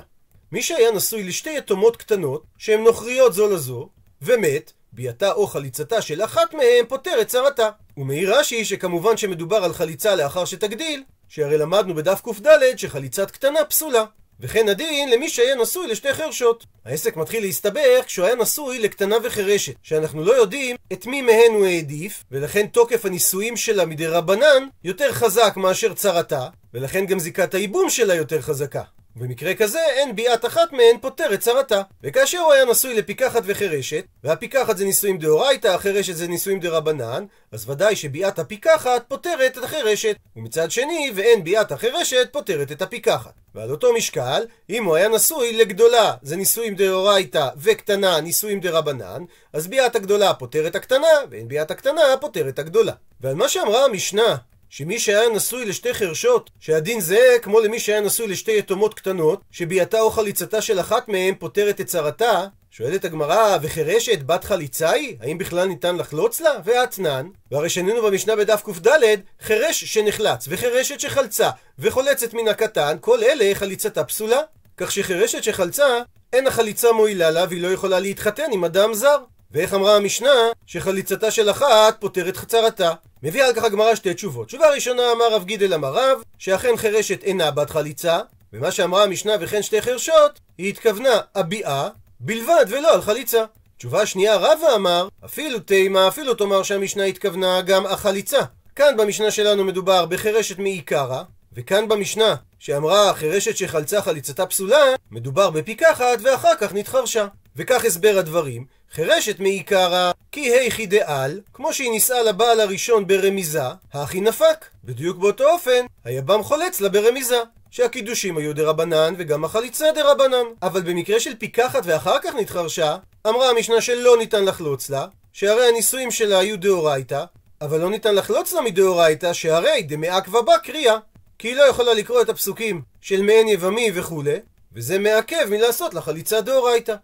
מי 0.52 0.62
שהיה 0.62 0.92
נשוי 0.92 1.24
לשתי 1.24 1.56
יתומות 1.56 1.96
קטנות, 1.96 2.44
שהן 2.58 2.84
נוכריות 2.84 3.34
זו 3.34 3.48
לזו, 3.50 3.88
ומת, 4.22 4.72
ביאתה 4.92 5.32
או 5.32 5.46
חליצתה 5.46 6.02
של 6.02 6.24
אחת 6.24 6.54
מהן 6.54 6.84
פותר 6.88 7.20
את 7.20 7.28
צרתה. 7.28 7.68
ומעיר 7.96 8.38
רש"י 8.38 8.64
שכמובן 8.64 9.16
שמדובר 9.16 9.64
על 9.64 9.72
חליצה 9.72 10.14
לאחר 10.14 10.44
שתגדיל, 10.44 11.02
שהרי 11.34 11.58
למדנו 11.58 11.94
בדף 11.94 12.20
קד 12.20 12.78
שחליצת 12.78 13.30
קטנה 13.30 13.64
פסולה. 13.64 14.04
וכן 14.40 14.68
הדין 14.68 15.10
למי 15.10 15.28
שהיה 15.28 15.54
נשוי 15.54 15.86
לשתי 15.86 16.14
חרשות. 16.14 16.66
העסק 16.84 17.16
מתחיל 17.16 17.42
להסתבך 17.42 18.04
כשהוא 18.06 18.26
היה 18.26 18.34
נשוי 18.34 18.78
לקטנה 18.78 19.16
וחירשת, 19.24 19.74
שאנחנו 19.82 20.24
לא 20.24 20.32
יודעים 20.32 20.76
את 20.92 21.06
מי 21.06 21.22
מהן 21.22 21.52
הוא 21.54 21.66
העדיף, 21.66 22.24
ולכן 22.30 22.66
תוקף 22.66 23.04
הנישואים 23.04 23.56
שלה 23.56 23.86
מדי 23.86 24.06
רבנן 24.06 24.66
יותר 24.84 25.12
חזק 25.12 25.52
מאשר 25.56 25.94
צרתה, 25.94 26.48
ולכן 26.74 27.06
גם 27.06 27.18
זיקת 27.18 27.54
הייבום 27.54 27.90
שלה 27.90 28.14
יותר 28.14 28.40
חזקה. 28.40 28.82
במקרה 29.16 29.54
כזה 29.54 29.78
אין 29.86 30.16
ביאת 30.16 30.44
אחת 30.44 30.72
מהן 30.72 30.98
פותרת 31.00 31.40
צרתה. 31.40 31.82
וכאשר 32.02 32.38
הוא 32.38 32.52
היה 32.52 32.64
נשוי 32.64 32.94
לפיקחת 32.94 33.42
וחירשת, 33.46 34.04
והפיקחת 34.24 34.76
זה 34.76 34.84
נישואים 34.84 35.18
דאורייתא, 35.18 35.68
החירשת 35.68 36.14
זה 36.14 36.28
נישואים 36.28 36.60
דרבנן, 36.60 37.24
אז 37.52 37.70
ודאי 37.70 37.96
שביאת 37.96 38.38
הפיקחת 38.38 39.04
פותרת 39.08 39.58
את 39.58 39.64
החירשת. 39.64 40.16
ומצד 40.36 40.70
שני, 40.70 41.12
ואין 41.14 41.44
ביאת 41.44 41.72
החירשת 41.72 42.28
פותרת 42.32 42.72
את 42.72 42.82
הפיקחת. 42.82 43.32
ועל 43.54 43.70
אותו 43.70 43.92
משקל, 43.92 44.44
אם 44.70 44.84
הוא 44.84 44.96
היה 44.96 45.08
נשוי 45.08 45.56
לגדולה, 45.56 46.14
זה 46.22 46.36
נישואים 46.36 46.74
דאורייתא, 46.74 47.48
וקטנה, 47.56 48.20
נישואים 48.20 48.60
דרבנן, 48.60 49.24
אז 49.52 49.66
ביאת 49.66 49.96
הגדולה 49.96 50.34
פותרת 50.34 50.74
הקטנה, 50.74 51.06
ואין 51.30 51.48
ביאת 51.48 51.70
הקטנה 51.70 52.02
פותרת 52.20 52.58
הגדולה. 52.58 52.92
ועל 53.20 53.34
מה 53.34 53.48
שאמרה 53.48 53.84
המשנה, 53.84 54.36
שמי 54.76 54.98
שהיה 54.98 55.28
נשוי 55.28 55.64
לשתי 55.64 55.94
חרשות, 55.94 56.50
שהדין 56.60 57.00
זהה 57.00 57.38
כמו 57.42 57.60
למי 57.60 57.80
שהיה 57.80 58.00
נשוי 58.00 58.26
לשתי 58.26 58.58
יתומות 58.58 58.94
קטנות, 58.94 59.40
שביאתה 59.50 60.00
או 60.00 60.10
חליצתה 60.10 60.60
של 60.60 60.80
אחת 60.80 61.08
מהן 61.08 61.34
פותרת 61.38 61.80
את 61.80 61.86
צרתה, 61.86 62.46
שואלת 62.70 63.04
הגמרא, 63.04 63.58
וחירשת 63.62 64.22
בת 64.22 64.44
חליצה 64.44 64.90
היא? 64.90 65.16
האם 65.20 65.38
בכלל 65.38 65.68
ניתן 65.68 65.96
לחלוץ 65.96 66.40
לה? 66.40 66.50
ואתנן. 66.64 67.26
והרי 67.52 67.68
שנינו 67.68 68.02
במשנה 68.02 68.36
בדף 68.36 68.62
קד, 68.62 69.18
חירש 69.40 69.84
שנחלץ, 69.84 70.46
וחירשת 70.48 71.00
שחלצה, 71.00 71.50
וחולצת 71.78 72.34
מן 72.34 72.48
הקטן, 72.48 72.96
כל 73.00 73.24
אלה 73.24 73.54
חליצתה 73.54 74.04
פסולה. 74.04 74.40
כך 74.76 74.92
שחירשת 74.92 75.44
שחלצה, 75.44 76.00
אין 76.32 76.46
החליצה 76.46 76.92
מועילה 76.92 77.30
לה 77.30 77.44
והיא 77.48 77.62
לא 77.62 77.68
יכולה 77.68 78.00
להתחתן 78.00 78.52
עם 78.52 78.64
אדם 78.64 78.94
זר. 78.94 79.18
ואיך 79.50 79.74
אמרה 79.74 79.96
המשנה 79.96 80.34
שחליצתה 80.66 81.30
של 81.30 81.50
אחת 81.50 81.96
פותרת 82.00 82.36
חצרתה. 82.36 82.92
מביאה 83.24 83.46
על 83.46 83.54
כך 83.54 83.64
הגמרא 83.64 83.94
שתי 83.94 84.14
תשובות. 84.14 84.46
תשובה 84.46 84.70
ראשונה 84.70 85.02
אמר 85.12 85.34
רב 85.34 85.44
גידל 85.44 85.74
אמר 85.74 85.92
רב, 85.92 86.22
שאכן 86.38 86.76
חירשת 86.76 87.22
אינה 87.22 87.50
בת 87.50 87.70
חליצה, 87.70 88.20
ומה 88.52 88.70
שאמרה 88.70 89.04
המשנה 89.04 89.32
וכן 89.40 89.62
שתי 89.62 89.82
חרשות, 89.82 90.40
היא 90.58 90.68
התכוונה 90.68 91.20
הביאה, 91.34 91.88
בלבד 92.20 92.64
ולא 92.68 92.94
על 92.94 93.02
חליצה. 93.02 93.44
תשובה 93.78 94.06
שנייה 94.06 94.36
רבא 94.36 94.74
אמר, 94.74 95.08
אפילו 95.24 95.58
תימה, 95.58 96.08
אפילו 96.08 96.34
תאמר 96.34 96.62
שהמשנה 96.62 97.04
התכוונה 97.04 97.62
גם 97.62 97.86
החליצה. 97.86 98.40
כאן 98.76 98.96
במשנה 98.96 99.30
שלנו 99.30 99.64
מדובר 99.64 100.06
בחירשת 100.06 100.58
מעיקרא, 100.58 101.22
וכאן 101.52 101.88
במשנה 101.88 102.34
שאמרה 102.58 103.14
חירשת 103.14 103.56
שחלצה 103.56 104.02
חליצתה 104.02 104.46
פסולה, 104.46 104.84
מדובר 105.10 105.50
בפיקחת 105.50 106.18
ואחר 106.22 106.56
כך 106.60 106.74
נתחרשה. 106.74 107.26
וכך 107.56 107.84
הסבר 107.84 108.18
הדברים, 108.18 108.64
חירשת 108.94 109.40
מעיקרא 109.40 110.12
כי 110.32 110.40
היכי 110.40 110.86
דעל, 110.86 111.40
כמו 111.52 111.72
שהיא 111.72 111.90
נישאה 111.90 112.22
לבעל 112.22 112.60
הראשון 112.60 113.06
ברמיזה, 113.06 113.62
הכי 113.92 114.20
נפק. 114.20 114.64
בדיוק 114.84 115.16
באותו 115.16 115.44
אופן, 115.50 115.86
היבם 116.04 116.42
חולץ 116.42 116.80
לה 116.80 116.88
ברמיזה. 116.88 117.38
שהקידושים 117.70 118.38
היו 118.38 118.54
דרבנן 118.54 119.14
וגם 119.18 119.44
החליצה 119.44 119.92
דרבנן. 119.94 120.44
אבל 120.62 120.82
במקרה 120.82 121.20
של 121.20 121.36
פיקחת 121.36 121.82
ואחר 121.84 122.18
כך 122.22 122.34
נתחרשה, 122.34 122.96
אמרה 123.26 123.50
המשנה 123.50 123.80
שלא 123.80 124.16
ניתן 124.18 124.44
לחלוץ 124.44 124.90
לה, 124.90 125.06
שהרי 125.32 125.68
הנישואים 125.68 126.10
שלה 126.10 126.38
היו 126.38 126.58
דאורייתא, 126.58 127.24
אבל 127.60 127.80
לא 127.80 127.90
ניתן 127.90 128.14
לחלוץ 128.14 128.52
לה 128.52 128.60
מדאורייתא, 128.60 129.32
שהרי 129.32 129.82
דמעכבה 129.82 130.42
בה 130.42 130.58
קריאה. 130.58 130.96
כי 131.38 131.48
היא 131.48 131.56
לא 131.56 131.62
יכולה 131.62 131.94
לקרוא 131.94 132.22
את 132.22 132.28
הפסוקים 132.28 132.82
של 133.00 133.22
מעין 133.22 133.48
יבמי 133.48 133.90
וכולי, 133.94 134.36
וזה 134.74 134.98
מעכב 134.98 135.46
מלעשות 135.50 135.94
לה 135.94 136.00
חליצה 136.00 136.40
דאורייתא. 136.40 136.94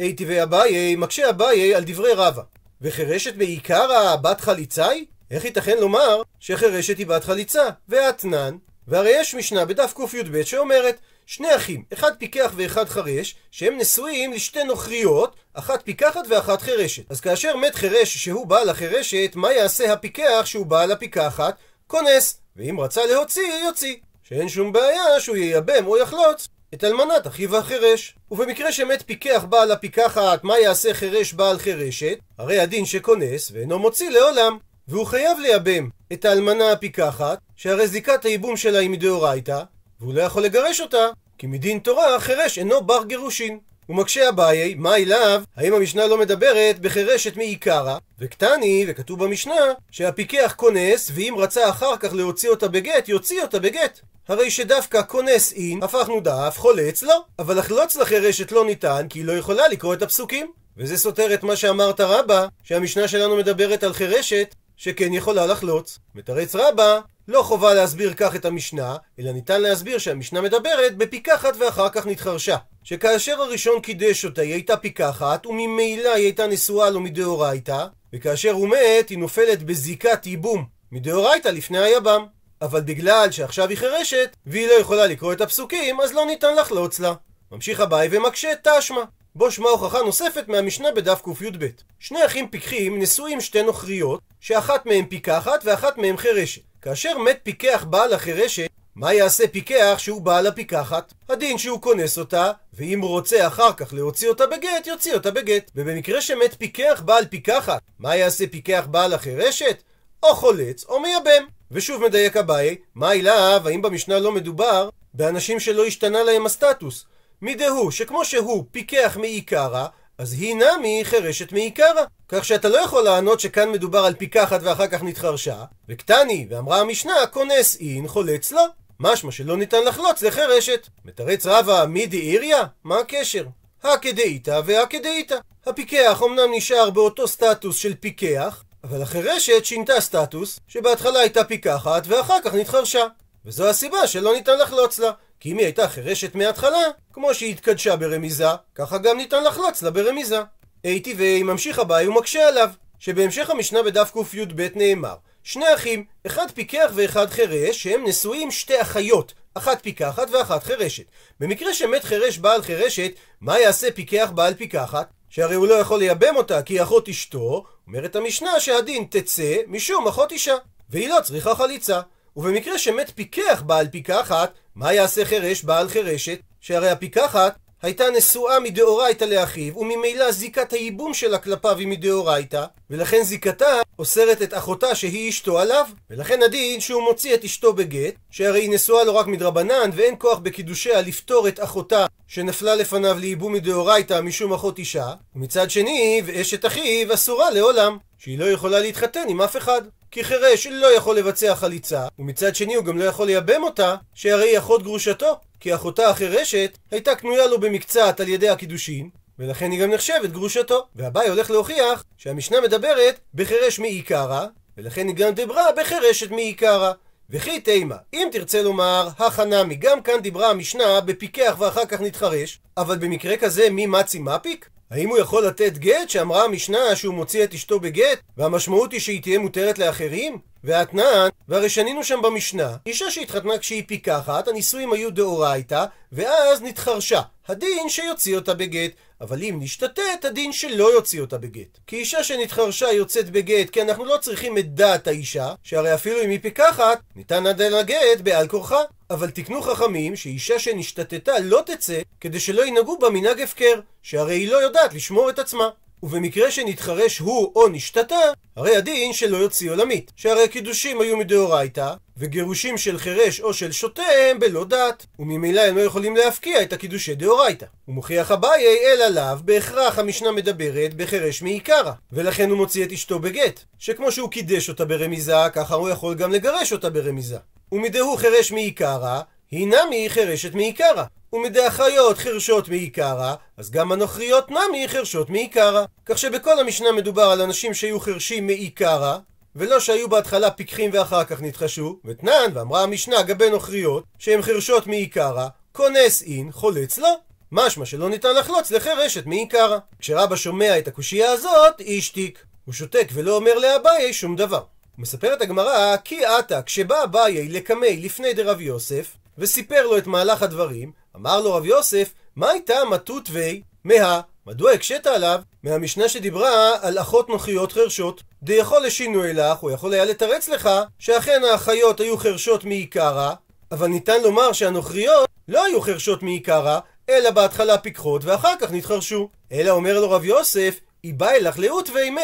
היטיבי 0.00 0.42
אביי, 0.42 0.96
מקשה 0.96 1.30
אביי 1.30 1.74
על 1.74 1.84
דברי 1.86 2.12
רבא. 2.12 2.42
וחירשת 2.80 3.34
בעיקרא 3.34 4.16
בת 4.16 4.40
חליצה 4.40 4.88
היא? 4.88 5.04
איך 5.30 5.44
ייתכן 5.44 5.78
לומר 5.78 6.22
שחירשת 6.40 6.98
היא 6.98 7.06
בת 7.06 7.24
חליצה? 7.24 7.68
ואתנן, 7.88 8.56
והרי 8.88 9.10
יש 9.10 9.34
משנה 9.34 9.64
בדף 9.64 9.94
קי"ב 9.96 10.42
שאומרת 10.42 10.98
שני 11.26 11.56
אחים, 11.56 11.84
אחד 11.92 12.10
פיקח 12.18 12.52
ואחד 12.56 12.88
חרש, 12.88 13.34
שהם 13.50 13.78
נשואים 13.78 14.32
לשתי 14.32 14.64
נוכריות, 14.64 15.36
אחת 15.54 15.82
פיקחת 15.84 16.22
ואחת 16.28 16.62
חרשת. 16.62 17.10
אז 17.10 17.20
כאשר 17.20 17.56
מת 17.56 17.74
חרש 17.74 18.16
שהוא 18.16 18.46
בעל 18.46 18.68
החרשת, 18.68 19.32
מה 19.34 19.52
יעשה 19.52 19.92
הפיקח 19.92 20.42
שהוא 20.44 20.66
בעל 20.66 20.92
הפיקחת? 20.92 21.54
כונס, 21.86 22.40
ואם 22.56 22.80
רצה 22.80 23.06
להוציא, 23.06 23.52
יוציא. 23.64 23.96
שאין 24.22 24.48
שום 24.48 24.72
בעיה 24.72 25.20
שהוא 25.20 25.36
ייבם 25.36 25.86
או 25.86 25.98
יחלוץ 25.98 26.48
את 26.74 26.84
אלמנת 26.84 27.26
אחיו 27.26 27.56
החירש. 27.56 28.14
ובמקרה 28.30 28.72
שמת 28.72 29.02
פיקח 29.06 29.44
בעל 29.48 29.72
הפיקחת, 29.72 30.44
מה 30.44 30.58
יעשה 30.58 30.94
חירש 30.94 31.32
בעל 31.32 31.58
חירשת? 31.58 32.18
הרי 32.38 32.60
הדין 32.60 32.86
שכונס 32.86 33.50
ואינו 33.54 33.78
מוציא 33.78 34.10
לעולם. 34.10 34.58
והוא 34.88 35.06
חייב 35.06 35.38
לייבם 35.38 35.88
את 36.12 36.24
האלמנה 36.24 36.72
הפיקחת, 36.72 37.38
שהרי 37.56 37.86
זיקת 37.86 38.24
הייבום 38.24 38.56
שלה 38.56 38.78
היא 38.78 38.90
מדאורייתא, 38.90 39.62
והוא 40.00 40.14
לא 40.14 40.22
יכול 40.22 40.42
לגרש 40.42 40.80
אותה, 40.80 41.06
כי 41.38 41.46
מדין 41.46 41.78
תורה 41.78 42.20
חירש 42.20 42.58
אינו 42.58 42.82
בר 42.82 43.04
גירושין. 43.04 43.58
הוא 43.86 43.96
מקשה 43.96 44.28
אביי, 44.28 44.74
מה 44.74 44.96
אליו? 44.96 45.42
האם 45.56 45.74
המשנה 45.74 46.06
לא 46.06 46.18
מדברת 46.18 46.78
בחירשת 46.78 47.36
מעיקרא? 47.36 47.98
וקטני, 48.18 48.84
וכתוב 48.88 49.24
במשנה, 49.24 49.72
שהפיקח 49.90 50.54
כונס, 50.56 51.10
ואם 51.14 51.34
רצה 51.38 51.68
אחר 51.68 51.96
כך 51.96 52.12
להוציא 52.12 52.50
אותה 52.50 52.68
בגט, 52.68 53.08
יוציא 53.08 53.42
אותה 53.42 53.58
בגט. 53.58 54.00
הרי 54.28 54.50
שדווקא 54.50 55.02
כונס 55.08 55.52
אין, 55.52 55.82
הפכנו 55.82 56.20
דף, 56.20 56.54
חולץ 56.58 57.02
לא. 57.02 57.24
אבל 57.38 57.58
לחלוץ 57.58 57.96
לחירשת 57.96 58.52
לא 58.52 58.64
ניתן, 58.64 59.06
כי 59.08 59.18
היא 59.18 59.24
לא 59.24 59.32
יכולה 59.32 59.68
לקרוא 59.68 59.94
את 59.94 60.02
הפסוקים. 60.02 60.52
וזה 60.76 60.96
סותר 60.96 61.34
את 61.34 61.42
מה 61.42 61.56
שאמרת 61.56 62.00
רבה, 62.00 62.46
שהמשנה 62.64 63.08
שלנו 63.08 63.36
מדברת 63.36 63.84
על 63.84 63.92
חירשת, 63.92 64.54
שכן 64.76 65.12
יכולה 65.12 65.46
לחלוץ. 65.46 65.98
מתרץ 66.14 66.54
רבה, 66.54 67.00
לא 67.28 67.42
חובה 67.42 67.74
להסביר 67.74 68.14
כך 68.16 68.34
את 68.36 68.44
המשנה, 68.44 68.96
אלא 69.18 69.32
ניתן 69.32 69.62
להסביר 69.62 69.98
שהמשנה 69.98 70.40
מדברת 70.40 70.96
בפיקחת 70.96 71.56
ואחר 71.58 71.88
כך 71.88 72.06
נתחרשה. 72.06 72.56
שכאשר 72.84 73.42
הראשון 73.42 73.80
קידש 73.80 74.24
אותה 74.24 74.42
היא 74.42 74.52
הייתה 74.52 74.76
פיקחת, 74.76 75.46
וממילא 75.46 76.08
היא 76.14 76.24
הייתה 76.24 76.46
נשואה 76.46 76.90
לו 76.90 77.00
מדאורייתא, 77.00 77.86
וכאשר 78.14 78.50
הוא 78.50 78.68
מת 78.68 79.08
היא 79.08 79.18
נופלת 79.18 79.62
בזיקת 79.62 80.26
ייבום 80.26 80.64
מדאורייתא 80.92 81.48
לפני 81.48 81.78
היבם. 81.78 82.26
אבל 82.62 82.80
בגלל 82.80 83.30
שעכשיו 83.30 83.68
היא 83.68 83.78
חירשת, 83.78 84.36
והיא 84.46 84.66
לא 84.66 84.72
יכולה 84.72 85.06
לקרוא 85.06 85.32
את 85.32 85.40
הפסוקים, 85.40 86.00
אז 86.00 86.12
לא 86.12 86.26
ניתן 86.26 86.56
לחלוץ 86.56 87.00
לה. 87.00 87.14
ממשיך 87.52 87.80
הבאי 87.80 88.08
ומקשה 88.10 88.52
תשמע. 88.62 89.02
בו 89.34 89.50
שמע 89.50 89.68
הוכחה 89.68 90.02
נוספת 90.02 90.48
מהמשנה 90.48 90.92
בדף 90.92 91.20
קי"ב. 91.24 91.66
שני 91.98 92.26
אחים 92.26 92.48
פיקחים 92.48 93.02
נשואים 93.02 93.40
שתי 93.40 93.62
נוכריות, 93.62 94.20
שאחת 94.40 94.86
מהן 94.86 95.06
פיקחת 95.06 95.60
ואחת 95.64 95.98
מהן 95.98 96.16
חירשת. 96.16 96.62
כאשר 96.82 97.18
מת 97.18 97.40
פיקח 97.42 97.84
בעל 97.90 98.12
החירשת, 98.12 98.68
מה 98.94 99.14
יעשה 99.14 99.48
פיקח 99.48 99.94
שהוא 99.98 100.22
בעל 100.22 100.46
הפיקחת? 100.46 101.14
הדין 101.28 101.58
שהוא 101.58 101.80
כונס 101.82 102.18
אותה, 102.18 102.52
ואם 102.74 103.00
רוצה 103.02 103.46
אחר 103.46 103.72
כך 103.72 103.92
להוציא 103.92 104.28
אותה 104.28 104.46
בגט, 104.46 104.86
יוציא 104.86 105.14
אותה 105.14 105.30
בגט. 105.30 105.70
ובמקרה 105.76 106.20
שמת 106.20 106.54
פיקח 106.58 107.02
בעל 107.04 107.24
פיקחת, 107.26 107.82
מה 107.98 108.16
יעשה 108.16 108.46
פיקח 108.46 108.86
בעל 108.90 109.14
החירשת? 109.14 109.82
או 110.22 110.34
חולץ 110.34 110.84
או 110.84 111.00
מייבם. 111.00 111.59
ושוב 111.70 112.02
מדייק 112.02 112.36
אביי, 112.36 112.76
מה 112.94 113.12
אליו, 113.12 113.62
האם 113.64 113.82
במשנה 113.82 114.18
לא 114.18 114.32
מדובר 114.32 114.88
באנשים 115.14 115.60
שלא 115.60 115.86
השתנה 115.86 116.22
להם 116.22 116.46
הסטטוס? 116.46 117.04
מי 117.42 117.54
דהוא, 117.54 117.90
שכמו 117.90 118.24
שהוא 118.24 118.64
פיקח 118.70 119.16
מעיקרא, 119.20 119.86
אז 120.18 120.32
היא 120.32 120.54
נמי 120.54 121.00
חירשת 121.04 121.52
מעיקרא. 121.52 122.02
כך 122.28 122.44
שאתה 122.44 122.68
לא 122.68 122.76
יכול 122.76 123.02
לענות 123.02 123.40
שכאן 123.40 123.70
מדובר 123.70 123.98
על 123.98 124.14
פיקחת 124.14 124.60
ואחר 124.62 124.86
כך 124.86 125.02
נתחרשה, 125.02 125.64
וקטני, 125.88 126.46
ואמרה 126.50 126.80
המשנה, 126.80 127.26
כונס 127.30 127.76
אין, 127.80 128.08
חולץ 128.08 128.52
לא. 128.52 128.66
משמע 129.00 129.32
שלא 129.32 129.56
ניתן 129.56 129.84
לחלוץ 129.86 130.22
לחירשת. 130.22 130.88
מתרץ 131.04 131.46
רבא, 131.46 131.84
מי 131.88 132.06
דאיריה? 132.06 132.62
מה 132.84 132.98
הקשר? 132.98 133.44
הכדאיתא 133.82 134.60
והכדאיתא. 134.64 135.36
הפיקח 135.66 136.22
אמנם 136.24 136.52
נשאר 136.52 136.90
באותו 136.90 137.28
סטטוס 137.28 137.76
של 137.76 137.94
פיקח, 137.94 138.64
אבל 138.84 139.02
החירשת 139.02 139.64
שינתה 139.64 140.00
סטטוס, 140.00 140.60
שבהתחלה 140.68 141.20
הייתה 141.20 141.44
פיקחת 141.44 142.02
ואחר 142.06 142.36
כך 142.44 142.54
נתחרשה. 142.54 143.06
וזו 143.44 143.68
הסיבה 143.68 144.06
שלא 144.06 144.32
ניתן 144.32 144.58
לחלוץ 144.58 144.98
לה. 144.98 145.10
כי 145.40 145.52
אם 145.52 145.58
היא 145.58 145.66
הייתה 145.66 145.88
חירשת 145.88 146.34
מההתחלה, 146.34 146.82
כמו 147.12 147.34
שהיא 147.34 147.50
התקדשה 147.50 147.96
ברמיזה, 147.96 148.48
ככה 148.74 148.98
גם 148.98 149.16
ניתן 149.16 149.44
לחלוץ 149.44 149.82
לה 149.82 149.90
ברמיזה. 149.90 150.40
הייתי 150.84 151.14
והיא 151.14 151.44
ממשיך 151.44 151.78
הבא 151.78 151.98
ומקשה 152.06 152.48
עליו, 152.48 152.70
שבהמשך 152.98 153.50
המשנה 153.50 153.82
בדף 153.82 154.12
קי"ב 154.12 154.68
נאמר 154.74 155.14
שני 155.42 155.74
אחים, 155.74 156.04
אחד 156.26 156.50
פיקח 156.54 156.90
ואחד 156.94 157.30
חירש, 157.30 157.82
שהם 157.82 158.04
נשואים 158.06 158.50
שתי 158.50 158.82
אחיות, 158.82 159.32
אחת 159.54 159.82
פיקחת 159.82 160.30
ואחת 160.30 160.62
חירשת. 160.62 161.04
במקרה 161.40 161.74
שמת 161.74 162.04
חירש 162.04 162.38
בעל 162.38 162.62
חירשת, 162.62 163.12
מה 163.40 163.58
יעשה 163.58 163.90
פיקח 163.90 164.30
בעל 164.34 164.54
פיקחת? 164.54 165.10
שהרי 165.30 165.54
הוא 165.54 165.66
לא 165.68 165.74
יכול 165.74 165.98
לייבם 165.98 166.36
אותה 166.36 166.62
כי 166.62 166.82
אחות 166.82 167.08
אשתו, 167.08 167.64
אומרת 167.86 168.16
המשנה 168.16 168.60
שהדין 168.60 169.04
תצא 169.10 169.56
משום 169.66 170.08
אחות 170.08 170.32
אישה, 170.32 170.54
והיא 170.90 171.08
לא 171.08 171.18
צריכה 171.22 171.54
חליצה. 171.54 172.00
ובמקרה 172.36 172.78
שמת 172.78 173.12
פיקח 173.14 173.62
בעל 173.66 173.88
פיקחת, 173.88 174.52
מה 174.74 174.92
יעשה 174.92 175.24
חירש 175.24 175.64
בעל 175.64 175.88
חירשת? 175.88 176.38
שהרי 176.60 176.90
הפיקחת 176.90 177.58
הייתה 177.82 178.10
נשואה 178.10 178.60
מדאורייתא 178.60 179.24
לאחיו, 179.24 179.78
וממילא 179.78 180.32
זיקת 180.32 180.72
הייבום 180.72 181.14
שלה 181.14 181.38
כלפיו 181.38 181.78
היא 181.78 181.88
מדאורייתא, 181.88 182.64
ולכן 182.90 183.22
זיקתה 183.22 183.80
אוסרת 183.98 184.42
את 184.42 184.54
אחותה 184.54 184.94
שהיא 184.94 185.28
אשתו 185.28 185.58
עליו, 185.58 185.86
ולכן 186.10 186.42
הדין 186.42 186.80
שהוא 186.80 187.02
מוציא 187.02 187.34
את 187.34 187.44
אשתו 187.44 187.72
בגט, 187.72 188.14
שהרי 188.30 188.60
היא 188.60 188.70
נשואה 188.70 189.04
לו 189.04 189.16
רק 189.16 189.26
מדרבנן, 189.26 189.90
ואין 189.94 190.14
כוח 190.18 190.38
בקידושיה 190.38 191.00
לפטור 191.00 191.48
את 191.48 191.60
אחותה 191.62 192.06
שנפלה 192.26 192.74
לפניו 192.74 193.16
לייבום 193.18 193.52
מדאורייתא 193.52 194.20
משום 194.20 194.52
אחות 194.52 194.78
אישה, 194.78 195.12
ומצד 195.36 195.70
שני, 195.70 196.22
ואשת 196.26 196.66
אחיו 196.66 197.14
אסורה 197.14 197.50
לעולם, 197.50 197.98
שהיא 198.18 198.38
לא 198.38 198.44
יכולה 198.44 198.80
להתחתן 198.80 199.24
עם 199.28 199.40
אף 199.40 199.56
אחד. 199.56 199.82
כי 200.10 200.24
חירש 200.24 200.66
לא 200.66 200.96
יכול 200.96 201.16
לבצע 201.16 201.54
חליצה, 201.54 202.06
ומצד 202.18 202.56
שני 202.56 202.74
הוא 202.74 202.84
גם 202.84 202.98
לא 202.98 203.04
יכול 203.04 203.26
לייבם 203.26 203.62
אותה, 203.62 203.94
שהרי 204.14 204.48
היא 204.48 204.58
אחות 204.58 204.82
גרושתו. 204.82 205.36
כי 205.60 205.74
אחותה 205.74 206.08
החירשת 206.10 206.78
הייתה 206.90 207.14
קנויה 207.14 207.46
לו 207.46 207.60
במקצת 207.60 208.20
על 208.20 208.28
ידי 208.28 208.48
הקידושין, 208.48 209.08
ולכן 209.38 209.70
היא 209.70 209.82
גם 209.82 209.90
נחשבת 209.90 210.30
גרושתו. 210.30 210.86
והבאי 210.94 211.28
הולך 211.28 211.50
להוכיח 211.50 212.04
שהמשנה 212.16 212.60
מדברת 212.60 213.20
בחירש 213.34 213.78
מעיקרא, 213.78 214.46
ולכן 214.78 215.06
היא 215.06 215.14
גם 215.14 215.34
דיברה 215.34 215.64
בחירשת 215.76 216.30
מעיקרא. 216.30 216.92
וכי 217.30 217.60
תימה, 217.60 217.96
אם 218.14 218.28
תרצה 218.32 218.62
לומר, 218.62 219.08
החנמי, 219.18 219.74
גם 219.74 220.02
כאן 220.02 220.20
דיברה 220.22 220.50
המשנה 220.50 221.00
בפיקח 221.00 221.56
ואחר 221.58 221.86
כך 221.86 222.00
נתחרש, 222.00 222.60
אבל 222.76 222.98
במקרה 222.98 223.36
כזה 223.36 223.70
מי 223.70 223.86
מצי 223.86 224.18
מפיק? 224.18 224.68
האם 224.90 225.08
הוא 225.08 225.18
יכול 225.18 225.46
לתת 225.46 225.78
גט 225.78 226.08
שאמרה 226.08 226.44
המשנה 226.44 226.96
שהוא 226.96 227.14
מוציא 227.14 227.44
את 227.44 227.54
אשתו 227.54 227.80
בגט, 227.80 228.18
והמשמעות 228.36 228.92
היא 228.92 229.00
שהיא 229.00 229.22
תהיה 229.22 229.38
מותרת 229.38 229.78
לאחרים? 229.78 230.38
ואתנן, 230.64 231.28
והרי 231.48 231.68
שנינו 231.68 232.04
שם 232.04 232.22
במשנה, 232.22 232.76
אישה 232.86 233.10
שהתחתנה 233.10 233.58
כשהיא 233.58 233.84
פיקחת, 233.86 234.48
הנישואים 234.48 234.92
היו 234.92 235.10
דאורייתא, 235.10 235.84
ואז 236.12 236.62
נתחרשה. 236.62 237.20
הדין 237.48 237.88
שיוציא 237.88 238.36
אותה 238.36 238.54
בגט, 238.54 238.90
אבל 239.20 239.42
אם 239.42 239.56
נשתתת, 239.60 240.24
הדין 240.24 240.52
שלא 240.52 240.94
יוציא 240.94 241.20
אותה 241.20 241.38
בגט. 241.38 241.78
כי 241.86 241.96
אישה 241.96 242.24
שנתחרשה 242.24 242.86
יוצאת 242.92 243.30
בגט, 243.30 243.70
כי 243.70 243.82
אנחנו 243.82 244.04
לא 244.04 244.16
צריכים 244.20 244.58
את 244.58 244.74
דעת 244.74 245.06
האישה, 245.06 245.52
שהרי 245.62 245.94
אפילו 245.94 246.22
אם 246.22 246.30
היא 246.30 246.40
פיקחת, 246.42 247.00
ניתן 247.16 247.46
עדיין 247.46 247.74
הגט 247.74 248.20
בעל 248.22 248.48
כורחה. 248.48 248.80
אבל 249.10 249.30
תקנו 249.30 249.62
חכמים 249.62 250.16
שאישה 250.16 250.58
שנשתתתה 250.58 251.38
לא 251.38 251.62
תצא, 251.66 252.00
כדי 252.20 252.40
שלא 252.40 252.66
ינהגו 252.66 252.98
בה 252.98 253.10
מנהג 253.10 253.40
הפקר, 253.40 253.80
שהרי 254.02 254.34
היא 254.34 254.50
לא 254.50 254.56
יודעת 254.56 254.94
לשמור 254.94 255.30
את 255.30 255.38
עצמה. 255.38 255.68
ובמקרה 256.02 256.50
שנתחרש 256.50 257.18
הוא 257.18 257.52
או 257.56 257.68
נשתתה, 257.68 258.16
הרי 258.56 258.76
הדין 258.76 259.12
שלא 259.12 259.36
יוציא 259.36 259.70
עולמית, 259.70 260.12
שהרי 260.16 260.48
קידושים 260.48 261.00
היו 261.00 261.16
מדאורייתא, 261.16 261.94
וגירושים 262.16 262.78
של 262.78 262.98
חירש 262.98 263.40
או 263.40 263.54
של 263.54 263.72
שוטה 263.72 264.02
הם 264.02 264.38
בלא 264.38 264.64
דת, 264.64 265.06
וממילא 265.18 265.60
הם 265.60 265.76
לא 265.76 265.80
יכולים 265.80 266.16
להפקיע 266.16 266.62
את 266.62 266.72
הקידושי 266.72 267.14
דאורייתא. 267.14 267.66
ומוכיח 267.88 268.30
אביי 268.32 268.64
אלא 268.66 269.08
לאו, 269.08 269.36
בהכרח 269.44 269.98
המשנה 269.98 270.32
מדברת 270.32 270.94
בחירש 270.94 271.42
מעיקרא, 271.42 271.92
ולכן 272.12 272.50
הוא 272.50 272.56
מוציא 272.56 272.84
את 272.84 272.92
אשתו 272.92 273.18
בגט, 273.18 273.60
שכמו 273.78 274.12
שהוא 274.12 274.30
קידש 274.30 274.68
אותה 274.68 274.84
ברמיזה, 274.84 275.34
ככה 275.52 275.74
הוא 275.74 275.88
יכול 275.88 276.14
גם 276.14 276.32
לגרש 276.32 276.72
אותה 276.72 276.90
ברמיזה. 276.90 277.38
ומדהו 277.72 278.16
חירש 278.16 278.52
מעיקרא, 278.52 279.20
הנמי 279.52 280.10
חירשת 280.10 280.54
מעיקרא. 280.54 281.04
ומדאחיות 281.32 282.18
חרשות 282.18 282.68
מעיקרא, 282.68 283.34
אז 283.56 283.70
גם 283.70 283.92
הנוכריות 283.92 284.50
נמי 284.50 284.88
חרשות 284.88 285.30
מעיקרא. 285.30 285.84
כך 286.06 286.18
שבכל 286.18 286.58
המשנה 286.58 286.92
מדובר 286.92 287.22
על 287.22 287.42
אנשים 287.42 287.74
שהיו 287.74 288.00
חרשים 288.00 288.46
מעיקרא, 288.46 289.18
ולא 289.56 289.80
שהיו 289.80 290.08
בהתחלה 290.08 290.50
פיקחים 290.50 290.90
ואחר 290.92 291.24
כך 291.24 291.42
נתחשו, 291.42 291.98
ותנן, 292.04 292.50
ואמרה 292.54 292.82
המשנה 292.82 293.22
גבי 293.22 293.50
נוכריות, 293.50 294.04
שהם 294.18 294.42
חרשות 294.42 294.86
מעיקרא, 294.86 295.48
כונס 295.72 296.22
אין, 296.22 296.52
חולץ 296.52 296.98
לא. 296.98 297.14
משמע 297.52 297.86
שלא 297.86 298.10
ניתן 298.10 298.34
לחלוץ 298.36 298.70
לחרשת 298.70 299.26
מעיקרא. 299.26 299.78
כשרבא 299.98 300.36
שומע 300.36 300.78
את 300.78 300.88
הקושייה 300.88 301.30
הזאת, 301.30 301.82
השתיק. 301.98 302.44
הוא 302.64 302.74
שותק 302.74 303.08
ולא 303.12 303.36
אומר 303.36 303.54
לאביי 303.58 304.12
שום 304.12 304.36
דבר. 304.36 304.62
מספרת 304.98 305.42
הגמרא, 305.42 305.96
כי 306.04 306.24
עתה, 306.24 306.62
כשבא 306.62 307.04
אביי 307.04 307.48
לקמי 307.48 307.96
לפני 307.96 308.32
דרב 308.32 308.60
יוסף, 308.60 309.16
וסיפר 309.40 309.86
לו 309.86 309.98
את 309.98 310.06
מהלך 310.06 310.42
הדברים, 310.42 310.92
אמר 311.16 311.40
לו 311.40 311.54
רב 311.54 311.64
יוסף, 311.64 312.12
מה 312.36 312.50
הייתה 312.50 312.74
מתות 312.90 313.28
וי 313.32 313.62
מה? 313.84 314.20
מדוע 314.46 314.72
הקשית 314.72 315.06
עליו? 315.06 315.40
מהמשנה 315.62 316.08
שדיברה 316.08 316.70
על 316.80 316.98
אחות 316.98 317.28
נוחיות 317.28 317.72
חרשות. 317.72 318.22
דיכול 318.42 318.82
לשינוי 318.86 319.32
לך, 319.32 319.58
הוא 319.58 319.70
יכול 319.70 319.92
היה 319.92 320.04
לתרץ 320.04 320.48
לך, 320.48 320.70
שאכן 320.98 321.42
האחיות 321.52 322.00
היו 322.00 322.16
חרשות 322.16 322.64
מעיקרא, 322.64 323.32
אבל 323.72 323.86
ניתן 323.86 324.22
לומר 324.22 324.52
שהנוכריות 324.52 325.28
לא 325.48 325.64
היו 325.64 325.80
חרשות 325.80 326.22
מעיקרא, 326.22 326.78
אלא 327.08 327.30
בהתחלה 327.30 327.78
פיקחות 327.78 328.24
ואחר 328.24 328.54
כך 328.60 328.72
נתחרשו. 328.72 329.28
אלא 329.52 329.70
אומר 329.70 330.00
לו 330.00 330.10
רב 330.10 330.24
יוסף, 330.24 330.80
היא 331.02 331.14
באה 331.14 331.38
לך 331.38 331.58
לאות 331.58 331.90
וימי, 331.94 332.20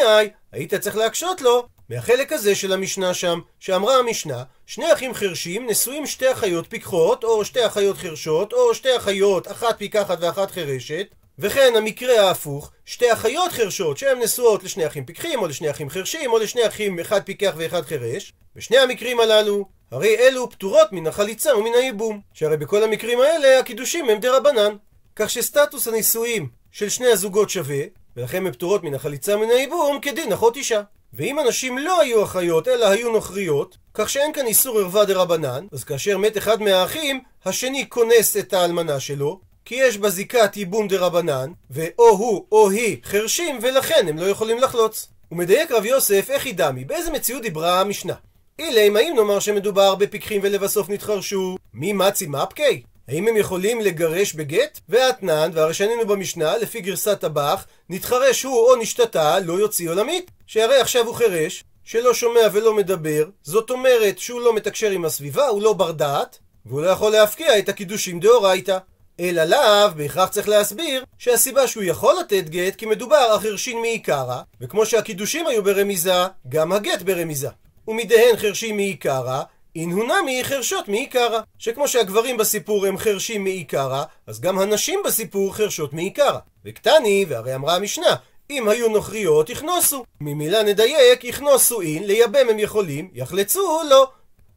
היית 0.51 0.73
צריך 0.73 0.95
להקשות 0.95 1.41
לו, 1.41 1.67
מהחלק 1.89 2.33
הזה 2.33 2.55
של 2.55 2.73
המשנה 2.73 3.13
שם, 3.13 3.39
שאמרה 3.59 3.99
המשנה, 3.99 4.43
שני 4.69 4.93
אחים 4.93 5.13
חרשים 5.13 5.69
נשואים 5.69 6.05
שתי 6.05 6.31
אחיות 6.31 6.67
פיקחות, 6.69 7.23
או 7.23 7.45
שתי 7.45 7.65
אחיות 7.65 7.97
חרשות, 7.97 8.53
או 8.53 8.73
שתי 8.75 8.97
אחיות, 8.97 9.51
אחת 9.51 9.77
פיקחת 9.77 10.17
ואחת 10.21 10.51
חרשת, 10.51 11.07
וכן 11.39 11.73
המקרה 11.77 12.21
ההפוך, 12.21 12.71
שתי 12.85 13.13
אחיות 13.13 13.51
חרשות 13.51 13.97
שהן 13.97 14.19
נשואות 14.19 14.63
לשני 14.63 14.87
אחים 14.87 15.05
פיקחים, 15.05 15.39
או 15.39 15.47
לשני 15.47 15.71
אחים 15.71 15.89
חרשים, 15.89 16.31
או 16.31 16.37
לשני 16.37 16.67
אחים 16.67 16.99
אחד 16.99 17.23
פיקח 17.23 17.53
ואחד 17.57 17.81
חרש, 17.81 18.33
בשני 18.55 18.77
המקרים 18.77 19.19
הללו, 19.19 19.65
הרי 19.91 20.17
אלו 20.17 20.49
פטורות 20.49 20.91
מן 20.91 21.07
החליצה 21.07 21.57
ומן 21.57 21.73
הייבום, 21.73 22.21
שהרי 22.33 22.57
בכל 22.57 22.83
המקרים 22.83 23.19
האלה 23.19 23.59
הקידושים 23.59 24.09
הם 24.09 24.19
דה 24.19 24.37
רבנן. 24.37 24.75
כך 25.15 25.29
שסטטוס 25.29 25.87
הנישואים 25.87 26.49
של 26.71 26.89
שני 26.89 27.07
הזוגות 27.07 27.49
שווה, 27.49 27.83
ולכן 28.17 28.45
הן 28.45 28.51
פטורות 28.51 28.83
מן 28.83 28.93
החליצה 28.93 29.37
ומן 29.37 29.49
הייבום 29.49 29.99
כדין 30.01 30.33
אחות 30.33 30.55
אישה. 30.55 30.81
ואם 31.13 31.39
הנשים 31.39 31.77
לא 31.77 32.01
היו 32.01 32.23
אחיות, 32.23 32.67
אלא 32.67 32.85
היו 32.85 33.11
נוכריות, 33.11 33.77
כך 33.93 34.09
שאין 34.09 34.33
כאן 34.33 34.45
איסור 34.45 34.79
ערווה 34.79 35.05
דה 35.05 35.13
רבנן, 35.13 35.65
אז 35.71 35.83
כאשר 35.83 36.17
מת 36.17 36.37
אחד 36.37 36.61
מהאחים, 36.61 37.21
השני 37.45 37.89
כונס 37.89 38.37
את 38.37 38.53
האלמנה 38.53 38.99
שלו, 38.99 39.39
כי 39.65 39.75
יש 39.75 39.97
בה 39.97 40.09
זיקת 40.09 40.57
ייבום 40.57 40.87
רבנן, 40.91 41.51
ואו 41.69 42.09
הוא 42.09 42.45
או 42.51 42.69
היא 42.69 42.97
חרשים, 43.03 43.59
ולכן 43.61 44.05
הם 44.09 44.17
לא 44.17 44.25
יכולים 44.25 44.57
לחלוץ. 44.57 45.07
הוא 45.29 45.37
מדייק 45.37 45.71
רב 45.71 45.85
יוסף 45.85 46.29
איך 46.29 46.45
היא 46.45 46.55
דמי, 46.55 46.85
באיזה 46.85 47.11
מציאות 47.11 47.41
דיברה 47.41 47.81
המשנה. 47.81 48.13
אילם, 48.59 48.95
האם 48.95 49.13
נאמר 49.15 49.39
שמדובר 49.39 49.95
בפיקחים 49.95 50.41
ולבסוף 50.43 50.89
נתחרשו? 50.89 51.57
מי 51.73 51.93
מצי 51.93 52.27
מפקי? 52.27 52.83
האם 53.07 53.27
הם 53.27 53.37
יכולים 53.37 53.81
לגרש 53.81 54.33
בגט? 54.33 54.79
ואתנן, 54.89 55.51
והרי 55.53 55.73
שנינו 55.73 56.07
במשנה, 56.07 56.57
לפי 56.57 56.81
גרסת 56.81 57.19
טבח, 57.19 57.65
נתחרש 57.89 58.43
הוא 58.43 58.55
או 58.55 58.75
נשתתה, 58.75 59.39
לא 59.39 59.53
יוציא 59.53 59.89
עולמית. 59.89 60.31
שהרי 60.47 60.79
עכשיו 60.79 61.05
הוא 61.05 61.15
חירש, 61.15 61.63
שלא 61.83 62.13
שומע 62.13 62.41
ולא 62.53 62.73
מדבר, 62.73 63.25
זאת 63.43 63.69
אומרת 63.69 64.19
שהוא 64.19 64.41
לא 64.41 64.55
מתקשר 64.55 64.91
עם 64.91 65.05
הסביבה, 65.05 65.47
הוא 65.47 65.61
לא 65.61 65.73
בר 65.73 65.91
דעת, 65.91 66.39
והוא 66.65 66.81
לא 66.81 66.87
יכול 66.87 67.11
להפקיע 67.11 67.59
את 67.59 67.69
הקידושים 67.69 68.19
דאורייתא. 68.19 68.77
אלא 69.19 69.43
לאו, 69.43 69.89
בהכרח 69.95 70.29
צריך 70.29 70.49
להסביר, 70.49 71.03
שהסיבה 71.17 71.67
שהוא 71.67 71.83
יכול 71.83 72.15
לתת 72.19 72.49
גט, 72.49 72.75
כי 72.75 72.85
מדובר 72.85 73.15
על 73.15 73.39
חרשין 73.39 73.81
מעיקרא, 73.81 74.41
וכמו 74.61 74.85
שהקידושים 74.85 75.47
היו 75.47 75.63
ברמיזה, 75.63 76.13
גם 76.49 76.71
הגט 76.71 77.01
ברמיזה. 77.01 77.49
ומדהן 77.87 78.37
חרשים 78.37 78.75
מעיקרא, 78.75 79.41
אינהונמי 79.75 80.43
חרשות 80.43 80.87
מעיקרא. 80.87 81.39
שכמו 81.57 81.87
שהגברים 81.87 82.37
בסיפור 82.37 82.85
הם 82.85 82.97
חרשים 82.97 83.43
מעיקרא, 83.43 84.03
אז 84.27 84.41
גם 84.41 84.59
הנשים 84.59 84.99
בסיפור 85.05 85.55
חרשות 85.55 85.93
מעיקרא. 85.93 86.39
וקטני, 86.65 87.25
והרי 87.29 87.55
אמרה 87.55 87.75
המשנה, 87.75 88.15
אם 88.49 88.69
היו 88.69 88.87
נוכריות, 88.89 89.49
יכנוסו. 89.49 90.05
ממילה 90.21 90.63
נדייק, 90.63 91.23
יכנוסו 91.23 91.81
אין, 91.81 92.03
לייבם 92.03 92.49
הם 92.49 92.59
יכולים, 92.59 93.09
יחלצו 93.13 93.81
לא. 93.89 94.09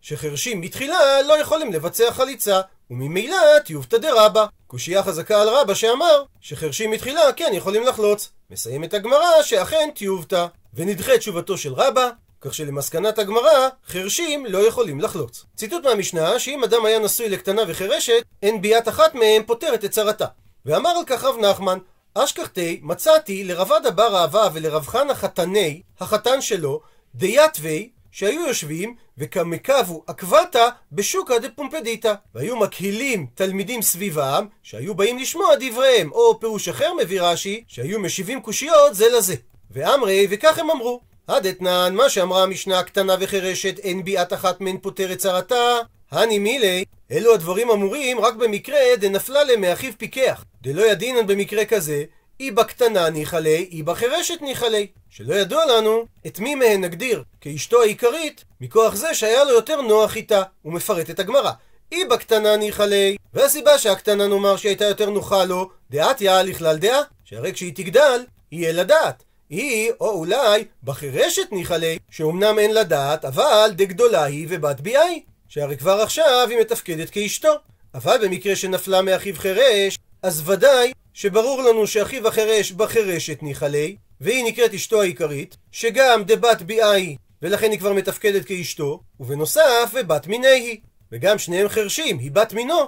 שחרשים 0.03 0.61
בתחילה 0.61 1.23
לא 1.23 1.41
יכולים 1.41 1.73
לבצע 1.73 2.13
חליצה, 2.13 2.61
וממילא 2.91 3.59
טיובתא 3.65 3.99
דרבא. 3.99 4.47
קושייה 4.67 5.03
חזקה 5.03 5.43
על 5.43 5.49
רבא 5.49 5.75
שאמר 5.75 6.25
שחרשים 6.41 6.91
מתחילה 6.91 7.33
כן 7.37 7.51
יכולים 7.53 7.87
לחלוץ. 7.87 8.29
מסיימת 8.51 8.95
הגמרא 8.95 9.43
שאכן 9.43 9.91
טיובתא. 9.95 10.47
ונדחה 10.75 11.19
תשובתו 11.19 11.59
של 11.59 11.73
רבא, 11.73 12.11
כך 12.41 12.55
שלמסקנת 12.55 13.19
הגמרא, 13.19 13.69
חרשים 13.89 14.47
לא 14.47 14.59
יכולים 14.59 15.01
לחלוץ. 15.01 15.45
ציטוט 15.57 15.85
מהמשנה, 15.85 16.39
שאם 16.39 16.65
אדם 16.65 16.85
היה 16.85 16.99
נשוי 16.99 17.29
לקטנה 17.29 17.63
וחירשת, 17.69 18.23
אין 18.43 18.63
ביאת 18.63 18.89
אחת 18.89 19.15
מהם 19.15 19.43
פותרת 19.47 19.85
את 19.85 19.91
צרתה. 19.91 20.27
ואמר 20.67 20.91
על 20.91 21.05
כך 21.07 21.25
רב 21.25 21.37
נחמן, 21.39 21.79
אשכחתי 22.15 22.81
מצאתי 22.83 23.45
לרבד 23.45 23.81
אבר 23.89 24.17
אהבה 24.17 24.49
ולרב 24.53 24.87
חנה 24.87 25.15
חתני, 25.15 25.83
החתן 26.01 26.41
שלו, 26.41 26.81
דייתווי, 27.15 27.91
שהיו 28.11 28.47
יושבים 28.47 28.95
וקמקבו 29.19 30.05
עקבתא 30.07 30.69
בשוקא 30.93 31.39
דפומפדיתא. 31.39 32.15
והיו 32.35 32.57
מקהילים 32.57 33.27
תלמידים 33.35 33.83
סביבם 33.83 34.47
שהיו 34.63 34.95
באים 34.95 35.19
לשמוע 35.19 35.55
דבריהם. 35.61 36.13
או 36.13 36.41
פירוש 36.41 36.69
אחר 36.69 36.93
מביא 37.03 37.23
רש"י 37.23 37.65
שהיו 37.67 38.01
משיבים 38.01 38.43
קושיות 38.43 38.95
זה 38.95 39.09
לזה. 39.17 39.35
ואמרי 39.71 40.27
וכך 40.31 40.59
הם 40.59 40.71
אמרו 40.71 41.01
עד 41.27 41.47
אתנן 41.47 41.95
מה 41.95 42.09
שאמרה 42.09 42.43
המשנה 42.43 42.79
הקטנה 42.79 43.17
וחירשת 43.21 43.79
אין 43.79 44.05
ביאת 44.05 44.33
אחת 44.33 44.61
מהן 44.61 44.79
פותרת 44.83 45.19
צרתה 45.19 45.79
הני 46.11 46.39
מילי 46.39 46.85
אלו 47.11 47.35
הדברים 47.35 47.71
אמורים 47.71 48.21
רק 48.21 48.35
במקרה 48.35 48.79
דנפלה 49.01 49.45
להם 49.45 49.61
מאחיו 49.61 49.93
פיקח 49.99 50.45
דלא 50.63 50.83
ידינן 50.83 51.27
במקרה 51.27 51.65
כזה 51.65 52.05
אי 52.41 52.51
בקטנה 52.51 53.11
ניחא 53.11 53.37
ליה, 53.37 53.59
אי 53.59 53.83
בחירשת 53.83 54.43
ניחא 54.43 54.65
ליה. 54.65 54.87
שלא 55.11 55.35
ידוע 55.35 55.65
לנו 55.67 56.05
את 56.27 56.39
מי 56.39 56.55
מהן 56.55 56.85
נגדיר 56.85 57.23
כאשתו 57.41 57.83
העיקרית, 57.83 58.45
מכוח 58.61 58.95
זה 58.95 59.15
שהיה 59.15 59.45
לו 59.45 59.51
יותר 59.51 59.81
נוח 59.81 60.17
איתה. 60.17 60.43
הוא 60.63 60.73
מפרט 60.73 61.11
את 61.11 61.21
הגמרא. 61.21 61.51
אי 61.93 62.05
בקטנה 62.05 62.57
ניחא 62.57 62.83
ליה, 62.83 63.17
והסיבה 63.35 63.79
שהקטנה 63.79 64.27
נאמר 64.27 64.57
שהייתה 64.57 64.85
יותר 64.85 65.11
נוחה 65.11 65.45
לו, 65.45 65.71
דעתיה 65.91 66.43
לכלל 66.43 66.77
דעה, 66.77 67.01
שהרי 67.25 67.53
כשהיא 67.53 67.75
תגדל, 67.75 68.25
יהיה 68.53 68.73
לדעת. 68.73 69.23
היא, 69.51 69.93
או 70.01 70.11
אולי, 70.11 70.65
בחירשת 70.85 71.53
ניחא 71.53 71.75
ליה, 71.75 71.99
שאומנם 72.11 72.59
אין 72.59 72.75
לדעת, 72.75 73.25
אבל 73.25 73.71
דגדולה 73.73 74.25
היא 74.25 74.47
ובת 74.51 74.81
ביאה 74.81 75.03
היא. 75.03 75.21
שהרי 75.51 75.77
כבר 75.77 76.01
עכשיו 76.01 76.47
היא 76.51 76.59
מתפקדת 76.61 77.11
כאשתו. 77.11 77.53
אבל 77.95 78.17
במקרה 78.23 78.57
שנפלה 78.57 79.03
מאחיו 79.03 79.35
חירש, 79.37 79.99
אז 80.23 80.51
ודאי 80.51 80.93
שברור 81.15 81.63
לנו 81.63 81.87
שאחיו 81.87 82.29
החירש 82.29 82.73
בחירשת 82.73 83.43
ניחא 83.43 83.65
ליה, 83.65 83.97
והיא 84.21 84.45
נקראת 84.45 84.75
אשתו 84.75 85.01
העיקרית, 85.01 85.57
שגם 85.73 86.23
דבת 86.27 86.63
ביאה 86.63 86.91
היא, 86.91 87.17
ולכן 87.43 87.71
היא 87.71 87.79
כבר 87.79 87.93
מתפקדת 87.93 88.45
כאשתו, 88.45 89.01
ובנוסף, 89.21 89.91
ובת 89.93 90.27
מיני 90.27 90.49
היא. 90.49 90.79
וגם 91.13 91.39
שניהם 91.39 91.69
חרשים, 91.69 92.19
היא 92.19 92.31
בת 92.31 92.53
מינו, 92.53 92.81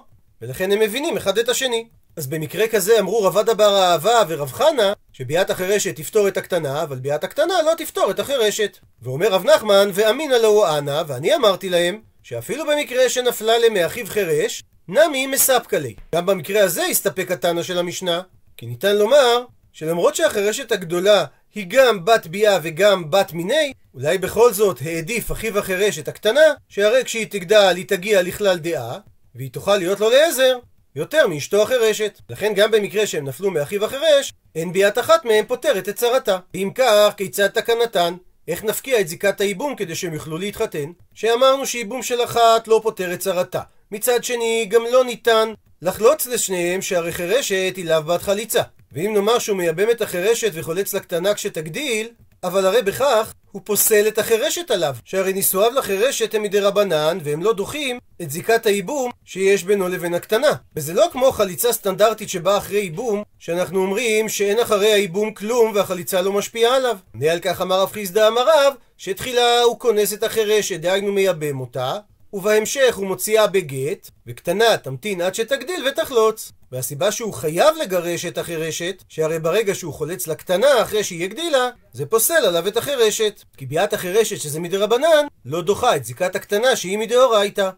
ולכן 0.42 0.72
הם 0.72 0.80
מבינים 0.80 1.16
אחד 1.16 1.38
את 1.38 1.48
השני. 1.48 1.88
אז 2.16 2.26
במקרה 2.26 2.68
כזה 2.68 3.00
אמרו 3.00 3.22
רבד 3.22 3.48
אבר 3.48 3.82
אהבה 3.82 4.22
ורב 4.28 4.52
חנה, 4.52 4.92
שביאת 5.12 5.50
החירשת 5.50 5.96
תפתור 5.96 6.28
את 6.28 6.36
הקטנה, 6.36 6.82
אבל 6.82 6.98
ביאת 6.98 7.24
הקטנה 7.24 7.54
לא 7.66 7.72
תפתור 7.78 8.10
את 8.10 8.18
החירשת. 8.18 8.78
ואומר 9.02 9.28
רב 9.28 9.44
נחמן, 9.44 9.90
ואמינא 9.94 10.34
לו 10.34 10.78
אנא, 10.78 11.02
ואני 11.06 11.34
אמרתי 11.34 11.68
להם, 11.68 12.11
שאפילו 12.22 12.64
במקרה 12.66 13.08
שנפלה 13.08 13.58
למאחיו 13.58 14.06
חירש, 14.06 14.62
נמי 14.88 15.26
מספקא 15.26 15.76
לי. 15.76 15.94
גם 16.14 16.26
במקרה 16.26 16.64
הזה 16.64 16.82
הסתפק 16.84 17.30
התנא 17.30 17.62
של 17.62 17.78
המשנה, 17.78 18.22
כי 18.56 18.66
ניתן 18.66 18.96
לומר 18.96 19.44
שלמרות 19.72 20.14
שהחירשת 20.14 20.72
הגדולה 20.72 21.24
היא 21.54 21.66
גם 21.68 22.04
בת 22.04 22.26
ביאה 22.26 22.58
וגם 22.62 23.10
בת 23.10 23.32
מיני, 23.32 23.72
אולי 23.94 24.18
בכל 24.18 24.52
זאת 24.52 24.78
העדיף 24.84 25.32
אחיו 25.32 25.58
החירשת 25.58 26.08
הקטנה, 26.08 26.40
שהרי 26.68 27.04
כשהיא 27.04 27.26
תגדל 27.30 27.74
היא 27.76 27.86
תגיע 27.88 28.22
לכלל 28.22 28.58
דעה, 28.58 28.98
והיא 29.34 29.50
תוכל 29.50 29.76
להיות 29.76 30.00
לו 30.00 30.10
לעזר 30.10 30.58
יותר 30.96 31.26
מאשתו 31.26 31.62
החירשת. 31.62 32.20
לכן 32.30 32.52
גם 32.56 32.70
במקרה 32.70 33.06
שהם 33.06 33.28
נפלו 33.28 33.50
מאחיו 33.50 33.84
החירש, 33.84 34.32
אין 34.54 34.72
ביאת 34.72 34.98
אחת 34.98 35.24
מהם 35.24 35.44
פותרת 35.46 35.88
את 35.88 35.96
צרתה. 35.96 36.38
אם 36.54 36.70
כך, 36.74 37.14
כיצד 37.16 37.48
תקנתן? 37.48 38.14
איך 38.48 38.64
נפקיע 38.64 39.00
את 39.00 39.08
זיקת 39.08 39.40
הייבום 39.40 39.76
כדי 39.76 39.94
שהם 39.94 40.14
יוכלו 40.14 40.38
להתחתן? 40.38 40.92
שאמרנו 41.14 41.66
שייבום 41.66 42.02
של 42.02 42.24
אחת 42.24 42.68
לא 42.68 42.80
פותר 42.82 43.12
את 43.12 43.18
צרתה. 43.18 43.60
מצד 43.90 44.24
שני, 44.24 44.66
גם 44.70 44.82
לא 44.92 45.04
ניתן 45.04 45.52
לחלוץ 45.82 46.26
לשניהם 46.26 46.82
שהרי 46.82 47.12
חירשת 47.12 47.72
היא 47.76 47.84
לאו 47.84 48.02
בת 48.02 48.22
חליצה. 48.22 48.62
ואם 48.92 49.14
נאמר 49.14 49.38
שהוא 49.38 49.56
מייבם 49.56 49.90
את 49.90 50.02
החירשת 50.02 50.50
וחולץ 50.54 50.94
לקטנה 50.94 51.34
כשתגדיל, 51.34 52.08
אבל 52.44 52.66
הרי 52.66 52.82
בכך 52.82 53.32
הוא 53.52 53.62
פוסל 53.64 54.08
את 54.08 54.18
החירשת 54.18 54.70
עליו, 54.70 54.96
שהרי 55.04 55.32
נישואיו 55.32 55.72
לחירשת 55.74 56.34
הם 56.34 56.42
מדי 56.42 56.60
רבנן, 56.60 57.18
והם 57.22 57.42
לא 57.42 57.52
דוחים 57.52 57.98
את 58.22 58.30
זיקת 58.30 58.66
הייבום 58.66 59.10
שיש 59.24 59.64
בינו 59.64 59.88
לבין 59.88 60.14
הקטנה. 60.14 60.50
וזה 60.76 60.94
לא 60.94 61.06
כמו 61.12 61.32
חליצה 61.32 61.72
סטנדרטית 61.72 62.28
שבאה 62.28 62.56
אחרי 62.58 62.78
ייבום, 62.78 63.22
שאנחנו 63.38 63.82
אומרים 63.82 64.28
שאין 64.28 64.60
אחרי 64.60 64.92
הייבום 64.92 65.34
כלום 65.34 65.72
והחליצה 65.74 66.20
לא 66.22 66.32
משפיעה 66.32 66.76
עליו. 66.76 66.96
עונה 67.14 67.32
על 67.32 67.40
כך 67.40 67.60
אמר 67.60 67.80
רב 67.80 67.92
חיסדא 67.92 68.28
אמר 68.28 68.44
רב, 68.46 68.74
שתחילה 68.96 69.60
הוא 69.60 69.78
כונס 69.78 70.12
את 70.12 70.22
החירשת, 70.22 70.80
דהיינו 70.80 71.12
מייבם 71.12 71.60
אותה, 71.60 71.96
ובהמשך 72.32 72.94
הוא 72.96 73.06
מוציאה 73.06 73.46
בגט, 73.46 74.10
וקטנה 74.26 74.76
תמתין 74.76 75.20
עד 75.20 75.34
שתגדיל 75.34 75.88
ותחלוץ. 75.88 76.52
והסיבה 76.72 77.12
שהוא 77.12 77.34
חייב 77.34 77.76
לגרש 77.82 78.26
את 78.26 78.38
החירשת, 78.38 79.02
שהרי 79.08 79.38
ברגע 79.38 79.74
שהוא 79.74 79.94
חולץ 79.94 80.26
לקטנה 80.26 80.82
אחרי 80.82 81.04
שהיא 81.04 81.24
הגדילה, 81.24 81.68
זה 81.92 82.06
פוסל 82.06 82.44
עליו 82.46 82.68
את 82.68 82.76
החירשת. 82.76 83.42
כי 83.56 83.66
ביאת 83.66 83.92
החירשת 83.92 84.40
שזה 84.40 84.60
מדרבנן, 84.60 85.26
לא 85.44 85.62
דוחה 85.62 85.96
את 85.96 86.04
זיקת 86.04 86.36
הקטנה 86.36 86.76
שהיא 86.76 86.98
מדאורייתא. 86.98 87.70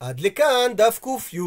עד 0.00 0.20
לכאן 0.20 0.72
דף 0.74 0.98
ק"י. 1.02 1.38